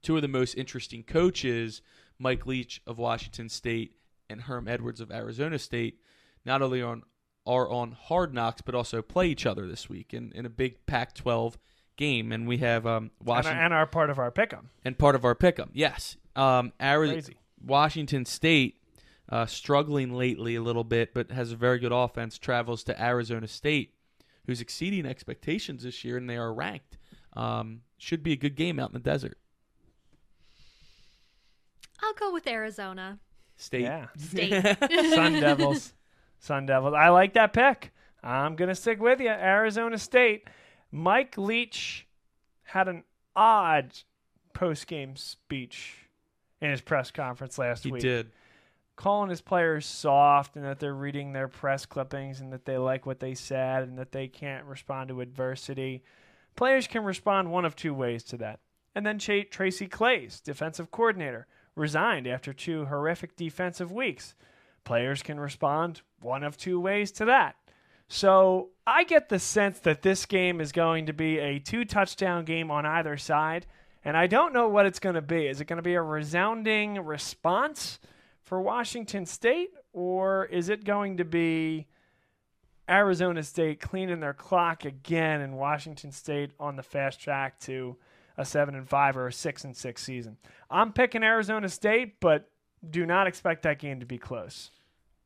[0.00, 1.82] two of the most interesting coaches,
[2.20, 3.96] Mike Leach of Washington State
[4.32, 6.00] and Herm Edwards of Arizona State,
[6.44, 7.02] not only on
[7.44, 10.86] are on hard knocks but also play each other this week in, in a big
[10.86, 11.54] Pac-12
[11.96, 14.98] game, and we have um, Washington and, are, and our part of our pick'em and
[14.98, 15.68] part of our pick'em.
[15.72, 17.36] Yes, um, Arizona, Crazy.
[17.64, 18.80] Washington State
[19.28, 22.38] uh, struggling lately a little bit, but has a very good offense.
[22.38, 23.94] Travels to Arizona State,
[24.46, 26.98] who's exceeding expectations this year, and they are ranked.
[27.34, 29.38] Um, should be a good game out in the desert.
[32.02, 33.20] I'll go with Arizona.
[33.62, 33.82] State.
[33.82, 34.06] Yeah.
[34.18, 34.50] State.
[35.14, 35.92] Sun Devils.
[36.40, 36.94] Sun Devils.
[36.94, 37.92] I like that pick.
[38.22, 39.28] I'm going to stick with you.
[39.28, 40.48] Arizona State.
[40.90, 42.06] Mike Leach
[42.64, 43.04] had an
[43.34, 43.92] odd
[44.52, 45.94] post game speech
[46.60, 48.02] in his press conference last He week.
[48.02, 48.30] did.
[48.96, 53.06] Calling his players soft and that they're reading their press clippings and that they like
[53.06, 56.02] what they said and that they can't respond to adversity.
[56.56, 58.60] Players can respond one of two ways to that.
[58.94, 64.34] And then Ch- Tracy Claeys, defensive coordinator, resigned after two horrific defensive weeks.
[64.84, 67.56] Players can respond one of two ways to that.
[68.08, 72.44] So I get the sense that this game is going to be a two touchdown
[72.44, 73.66] game on either side.
[74.04, 75.46] And I don't know what it's going to be.
[75.46, 78.00] Is it going to be a resounding response
[78.42, 81.86] for Washington State, or is it going to be
[82.88, 87.96] Arizona State cleaning their clock again and Washington State on the fast track to
[88.36, 90.36] a seven and five or a six and six season?
[90.70, 92.48] I'm picking Arizona State, but
[92.88, 94.70] do not expect that game to be close.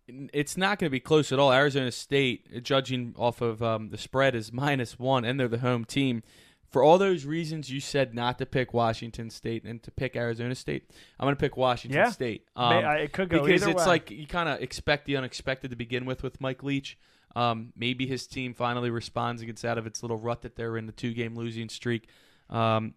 [0.09, 1.53] It's not going to be close at all.
[1.53, 5.85] Arizona State, judging off of um, the spread, is minus one, and they're the home
[5.85, 6.23] team.
[6.71, 10.55] For all those reasons you said not to pick Washington State and to pick Arizona
[10.55, 12.11] State, I'm going to pick Washington Yeah.
[12.11, 12.45] State.
[12.57, 13.87] May- I- it could go because it's way.
[13.87, 16.99] like you kind of expect the unexpected to begin with with Mike Leach.
[17.35, 20.77] Um, maybe his team finally responds and gets out of its little rut that they're
[20.77, 22.09] in, the two game losing streak.
[22.51, 22.95] Um,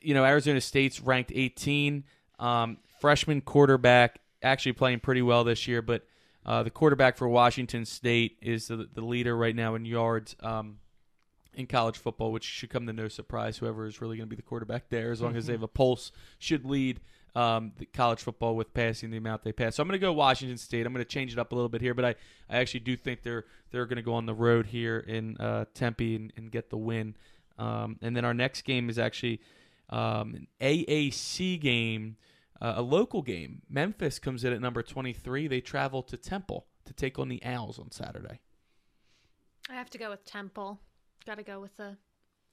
[0.00, 2.04] you know, Arizona State's ranked 18.
[2.38, 6.04] Um, freshman quarterback actually playing pretty well this year, but
[6.44, 10.78] uh, the quarterback for Washington State is the, the leader right now in yards um,
[11.54, 13.58] in college football, which should come to no surprise.
[13.58, 15.68] Whoever is really going to be the quarterback there, as long as they have a
[15.68, 17.00] pulse, should lead
[17.34, 19.76] um, the college football with passing the amount they pass.
[19.76, 20.86] So I'm going to go Washington State.
[20.86, 22.14] I'm going to change it up a little bit here, but I,
[22.50, 25.66] I actually do think they're they're going to go on the road here in uh,
[25.74, 27.14] Tempe and, and get the win.
[27.62, 29.40] Um, and then our next game is actually
[29.88, 32.16] um, an AAC game,
[32.60, 33.62] uh, a local game.
[33.68, 35.46] Memphis comes in at number 23.
[35.46, 38.40] They travel to Temple to take on the Owls on Saturday.
[39.70, 40.80] I have to go with Temple.
[41.24, 41.96] Got to go with the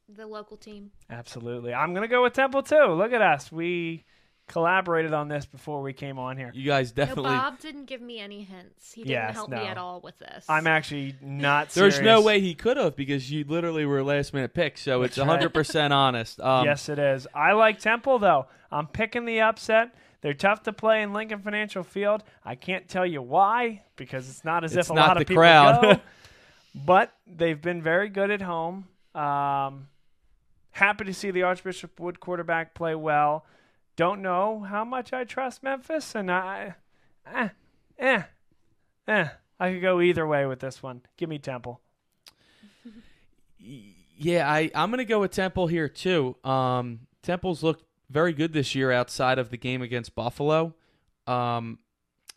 [0.08, 0.90] the local team.
[1.10, 1.72] Absolutely.
[1.72, 2.94] I'm going to go with Temple too.
[2.94, 3.52] Look at us.
[3.52, 4.06] We
[4.50, 6.52] collaborated on this before we came on here.
[6.54, 7.32] You guys No, definitely.
[7.32, 8.92] Bob didn't give me any hints.
[8.92, 9.58] He didn't Yes, help no.
[9.62, 10.46] me at all with this.
[10.50, 12.26] I'm actually not There's no serious.
[12.26, 15.28] way he could have because you literally were a last minute pick, so it's That's
[15.30, 15.40] right.
[15.54, 16.42] 100% honest.
[16.50, 17.28] Um, yes, it is.
[17.34, 18.48] I like Temple though.
[18.72, 19.94] I'm picking the upset.
[20.22, 22.24] They're tough to play in Lincoln Financial Field.
[22.44, 25.22] I can't tell you why because it's not as It's if a not lot the
[25.22, 25.82] of people crowd.
[25.82, 26.00] go.
[26.76, 28.88] but they've been very good at home.
[29.16, 29.88] Um,
[30.72, 33.46] happy to see the Archbishop Wood quarterback play well.
[34.00, 36.76] Don't know how much I trust Memphis, and I,
[37.28, 37.50] eh,
[37.98, 38.22] eh,
[39.10, 39.28] eh.
[39.60, 41.02] I could go either way with this one.
[41.18, 41.82] Give me Temple.
[44.22, 46.36] Yeah, I, I'm going to go with Temple here, too.
[46.44, 50.76] Um, Temple's looked very good this year outside of the game against Buffalo.
[51.26, 51.80] Um,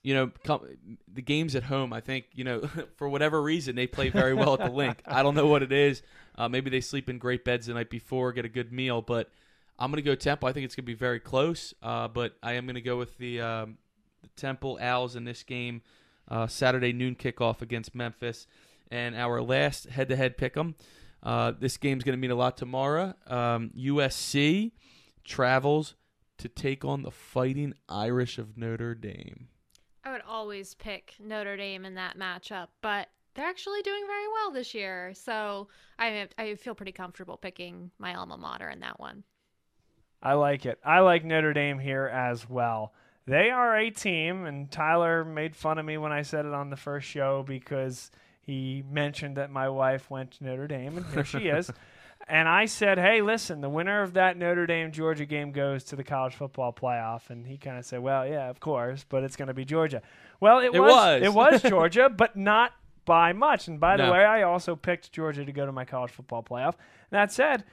[0.02, 0.66] you know, com-
[1.12, 4.54] the games at home, I think, you know, for whatever reason, they play very well
[4.54, 5.02] at the Linc.
[5.06, 6.02] I don't know what it is.
[6.36, 9.30] Uh, maybe they sleep in great beds the night before, get a good meal, but
[9.78, 10.48] I'm going to go Temple.
[10.48, 12.96] I think it's going to be very close, uh, but I am going to go
[12.96, 13.78] with the, um,
[14.22, 15.82] the Temple Owls in this game.
[16.28, 18.46] Uh, Saturday noon kickoff against Memphis.
[18.90, 20.56] And our last head to head pick.
[21.22, 23.14] Uh, this game's going to mean a lot tomorrow.
[23.26, 24.72] Um, USC
[25.24, 25.94] travels
[26.38, 29.48] to take on the Fighting Irish of Notre Dame.
[30.04, 34.50] I would always pick Notre Dame in that matchup, but they're actually doing very well
[34.50, 35.12] this year.
[35.14, 35.68] So
[35.98, 39.22] I I feel pretty comfortable picking my alma mater in that one.
[40.22, 40.78] I like it.
[40.84, 42.92] I like Notre Dame here as well.
[43.26, 46.70] They are a team, and Tyler made fun of me when I said it on
[46.70, 48.10] the first show because
[48.40, 51.70] he mentioned that my wife went to Notre Dame, and here she is.
[52.28, 55.96] And I said, hey, listen, the winner of that Notre Dame Georgia game goes to
[55.96, 57.30] the college football playoff.
[57.30, 60.02] And he kind of said, well, yeah, of course, but it's going to be Georgia.
[60.38, 60.90] Well, it, It was.
[60.92, 61.22] was.
[61.22, 62.72] It was Georgia, but not
[63.04, 63.66] by much.
[63.66, 64.12] And by the No.
[64.12, 66.74] way, I also picked Georgia to go to my college football playoff.
[67.10, 67.64] That said,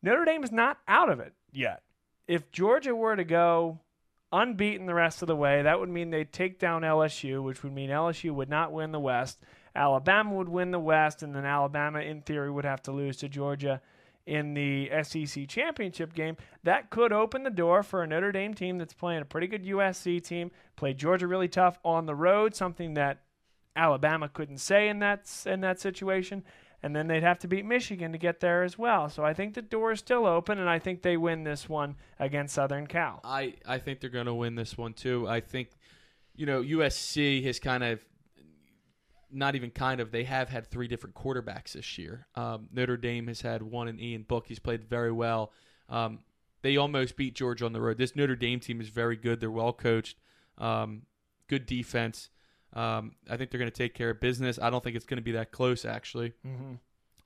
[0.00, 1.82] Notre Dame is not out of it yet.
[2.26, 3.80] If Georgia were to go
[4.32, 7.72] unbeaten the rest of the way, that would mean they'd take down LSU, which would
[7.72, 9.38] mean LSU would not win the West.
[9.74, 13.28] Alabama would win the West, and then Alabama, in theory, would have to lose to
[13.28, 13.80] Georgia
[14.26, 18.78] in the SEC championship game, that could open the door for a Notre Dame team
[18.78, 22.94] that's playing a pretty good USC team, played Georgia really tough on the road, something
[22.94, 23.22] that
[23.74, 26.44] Alabama couldn't say in that in that situation,
[26.82, 29.08] and then they'd have to beat Michigan to get there as well.
[29.08, 31.96] So I think the door is still open, and I think they win this one
[32.18, 33.20] against Southern Cal.
[33.24, 35.28] I I think they're going to win this one too.
[35.28, 35.68] I think
[36.34, 38.00] you know USC has kind of
[39.30, 42.26] not even kind of they have had three different quarterbacks this year.
[42.34, 44.46] Um, Notre Dame has had one in Ian Book.
[44.46, 45.52] He's played very well.
[45.88, 46.20] Um,
[46.62, 47.98] they almost beat Georgia on the road.
[47.98, 49.40] This Notre Dame team is very good.
[49.40, 50.16] They're well coached,
[50.58, 51.02] um,
[51.48, 52.28] good defense.
[52.72, 54.58] Um, I think they're going to take care of business.
[54.60, 56.32] I don't think it's going to be that close, actually.
[56.46, 56.74] Mm-hmm.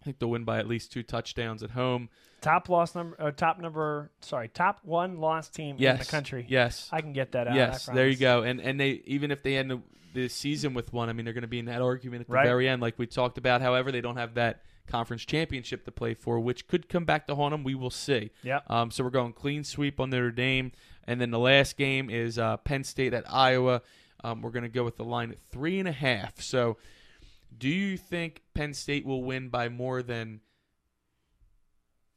[0.00, 2.08] I think they'll win by at least two touchdowns at home.
[2.40, 5.94] Top loss number, uh, top number, sorry, top one loss team yes.
[5.94, 6.46] in the country.
[6.48, 7.54] Yes, I can get that out.
[7.56, 8.42] Yes, there you go.
[8.42, 9.80] And and they even if they end the,
[10.14, 12.34] the season with one, I mean they're going to be in that argument at the
[12.34, 12.46] Right.
[12.46, 13.62] very end, like we talked about.
[13.62, 17.34] However, they don't have that conference championship to play for, which could come back to
[17.34, 17.64] haunt them.
[17.64, 18.30] We will see.
[18.44, 18.60] Yeah.
[18.68, 18.90] Um.
[18.92, 20.70] So we're going clean sweep on Notre Dame,
[21.04, 23.82] and then the last game is uh, Penn State at Iowa.
[24.24, 26.40] Um, we're going to go with the line at three and a half.
[26.40, 26.78] So,
[27.56, 30.40] do you think Penn State will win by more than?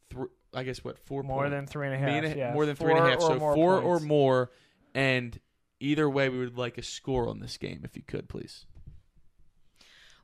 [0.10, 0.24] Thr-
[0.54, 2.54] I guess what four More point- than three and a yeah.
[2.54, 3.20] more than three and a Four half.
[3.20, 4.52] or So more four or more,
[4.96, 5.40] and
[5.80, 8.66] either way, we would like a score on this game if you could, please.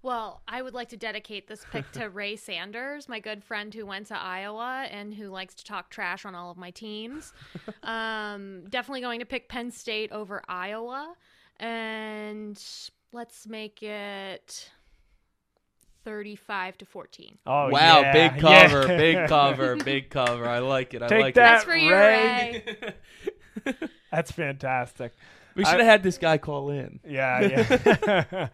[0.02, 3.88] Well, I would like to dedicate this pick to Ray Sanders, my good friend who
[3.88, 7.34] went to Iowa and who likes to talk trash on all of my teams.
[7.84, 11.16] um, definitely going to pick Penn State over Iowa.
[11.60, 12.62] And
[13.12, 14.70] let's make it
[16.06, 17.38] 35 to 14.
[17.45, 18.97] Oh wow, yeah, big cover, yeah.
[18.97, 20.47] big cover, big cover.
[20.47, 21.01] I like it.
[21.01, 22.64] I Take like that, That's for you, Ray.
[23.66, 23.74] Ray.
[24.12, 25.14] That's fantastic.
[25.56, 26.99] We should have had this guy call in.
[27.08, 27.76] Yeah,
[28.06, 28.47] yeah.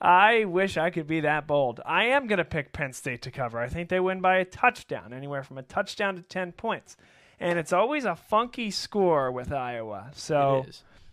[0.00, 1.80] I wish I could be that bold.
[1.84, 3.58] I am going to pick Penn State to cover.
[3.58, 6.98] I think they win by a touchdown, anywhere from a touchdown to 10 points.
[7.40, 10.10] And it's always a funky score with Iowa.
[10.12, 10.66] So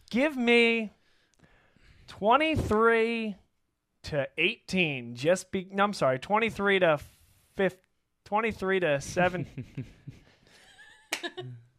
[0.09, 0.91] give me
[2.08, 3.36] 23
[4.04, 5.16] to 18.
[5.16, 6.99] Just be no, I'm sorry, 23 to
[7.58, 7.76] 5
[8.26, 9.86] 23 to 7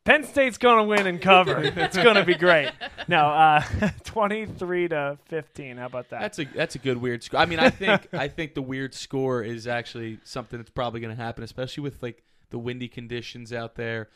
[0.04, 1.62] Penn State's going to win and cover.
[1.62, 2.70] it's going to be great.
[3.08, 3.62] No, uh,
[4.04, 5.76] 23 to 15.
[5.76, 6.20] How about that?
[6.20, 7.40] That's a that's a good weird score.
[7.40, 11.14] I mean, I think I think the weird score is actually something that's probably going
[11.14, 14.08] to happen, especially with like the windy conditions out there.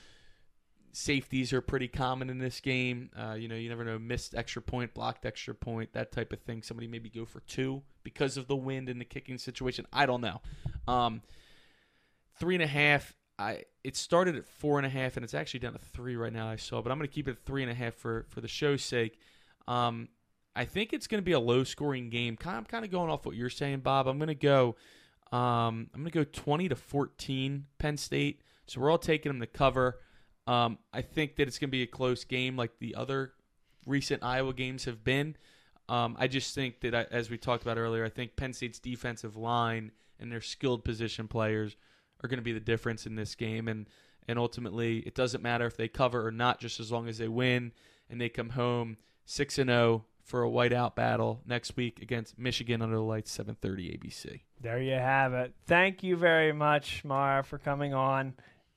[0.96, 3.10] Safeties are pretty common in this game.
[3.14, 6.40] Uh, you know, you never know, missed extra point, blocked extra point, that type of
[6.40, 6.62] thing.
[6.62, 9.86] Somebody maybe go for two because of the wind and the kicking situation.
[9.92, 10.40] I don't know.
[10.88, 11.20] Um,
[12.40, 13.14] three and a half.
[13.38, 16.32] I it started at four and a half and it's actually down to three right
[16.32, 16.48] now.
[16.48, 18.40] I saw, but I'm going to keep it at three and a half for for
[18.40, 19.20] the show's sake.
[19.68, 20.08] Um,
[20.54, 22.38] I think it's going to be a low scoring game.
[22.46, 24.08] I'm kind of going off what you're saying, Bob.
[24.08, 24.76] I'm going to go.
[25.30, 28.40] Um, I'm going to go 20 to 14 Penn State.
[28.66, 29.98] So we're all taking them to cover.
[30.46, 33.32] Um, I think that it's going to be a close game like the other
[33.86, 35.36] recent Iowa games have been.
[35.88, 38.78] Um, I just think that, I, as we talked about earlier, I think Penn State's
[38.78, 41.76] defensive line and their skilled position players
[42.22, 43.68] are going to be the difference in this game.
[43.68, 43.86] And,
[44.26, 47.28] and ultimately, it doesn't matter if they cover or not, just as long as they
[47.28, 47.72] win
[48.10, 52.82] and they come home 6 and 0 for a whiteout battle next week against Michigan
[52.82, 54.40] under the lights, 7:30 ABC.
[54.60, 55.54] There you have it.
[55.66, 58.34] Thank you very much, Maura, for coming on.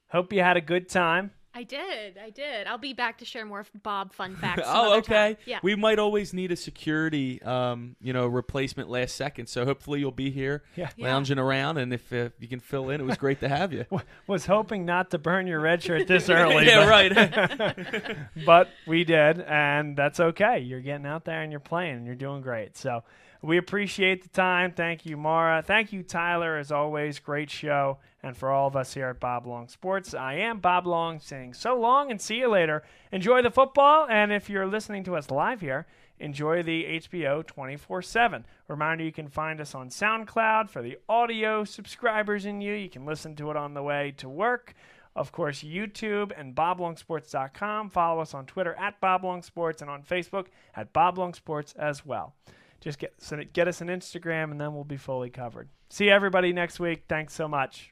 [0.09, 1.32] Hope you had a good time.
[1.54, 2.18] I did.
[2.18, 2.68] I did.
[2.68, 4.62] I'll be back to share more Bob fun facts.
[4.66, 5.34] oh, okay.
[5.34, 5.38] time.
[5.45, 5.60] Yeah.
[5.64, 9.47] We might always need a security, um, you know, replacement last second.
[9.47, 10.89] So hopefully you'll be here, Yeah.
[10.95, 11.08] Yeah.
[11.08, 13.86] lounging around, and if uh, you can fill in, it was great to have you.
[14.28, 16.68] Was hoping not to burn your red shirt this early.
[16.68, 18.18] yeah, but- right.
[18.45, 20.60] but we did, and that's okay.
[20.60, 22.78] You're getting out there and you're playing, and you're doing great.
[22.78, 23.04] So
[23.41, 24.72] we appreciate the time.
[24.74, 25.64] Thank you, Maura.
[25.66, 26.58] Thank you, Tyler.
[26.58, 27.97] As always, great show.
[28.22, 31.53] And for all of us here at Bob Long Sports, I am Bob Long saying
[31.53, 32.84] so long and see you later.
[33.11, 35.88] Enjoy the football, and if you're listening to us live here,
[36.20, 38.45] enjoy the HBO 24 7.
[38.67, 42.74] Reminder you can find us on SoundCloud for the audio subscribers in you.
[42.74, 44.74] You can listen to it on the way to work.
[45.15, 47.89] Of course, YouTube and BobLongSports.com.
[47.89, 52.36] Follow us on Twitter at BobLongSports and on Facebook at BobLongSports as well.
[52.80, 53.13] Just get,
[53.53, 55.70] get us an Instagram and then we'll be fully covered.
[55.89, 57.03] See everybody next week.
[57.09, 57.91] Thanks so much.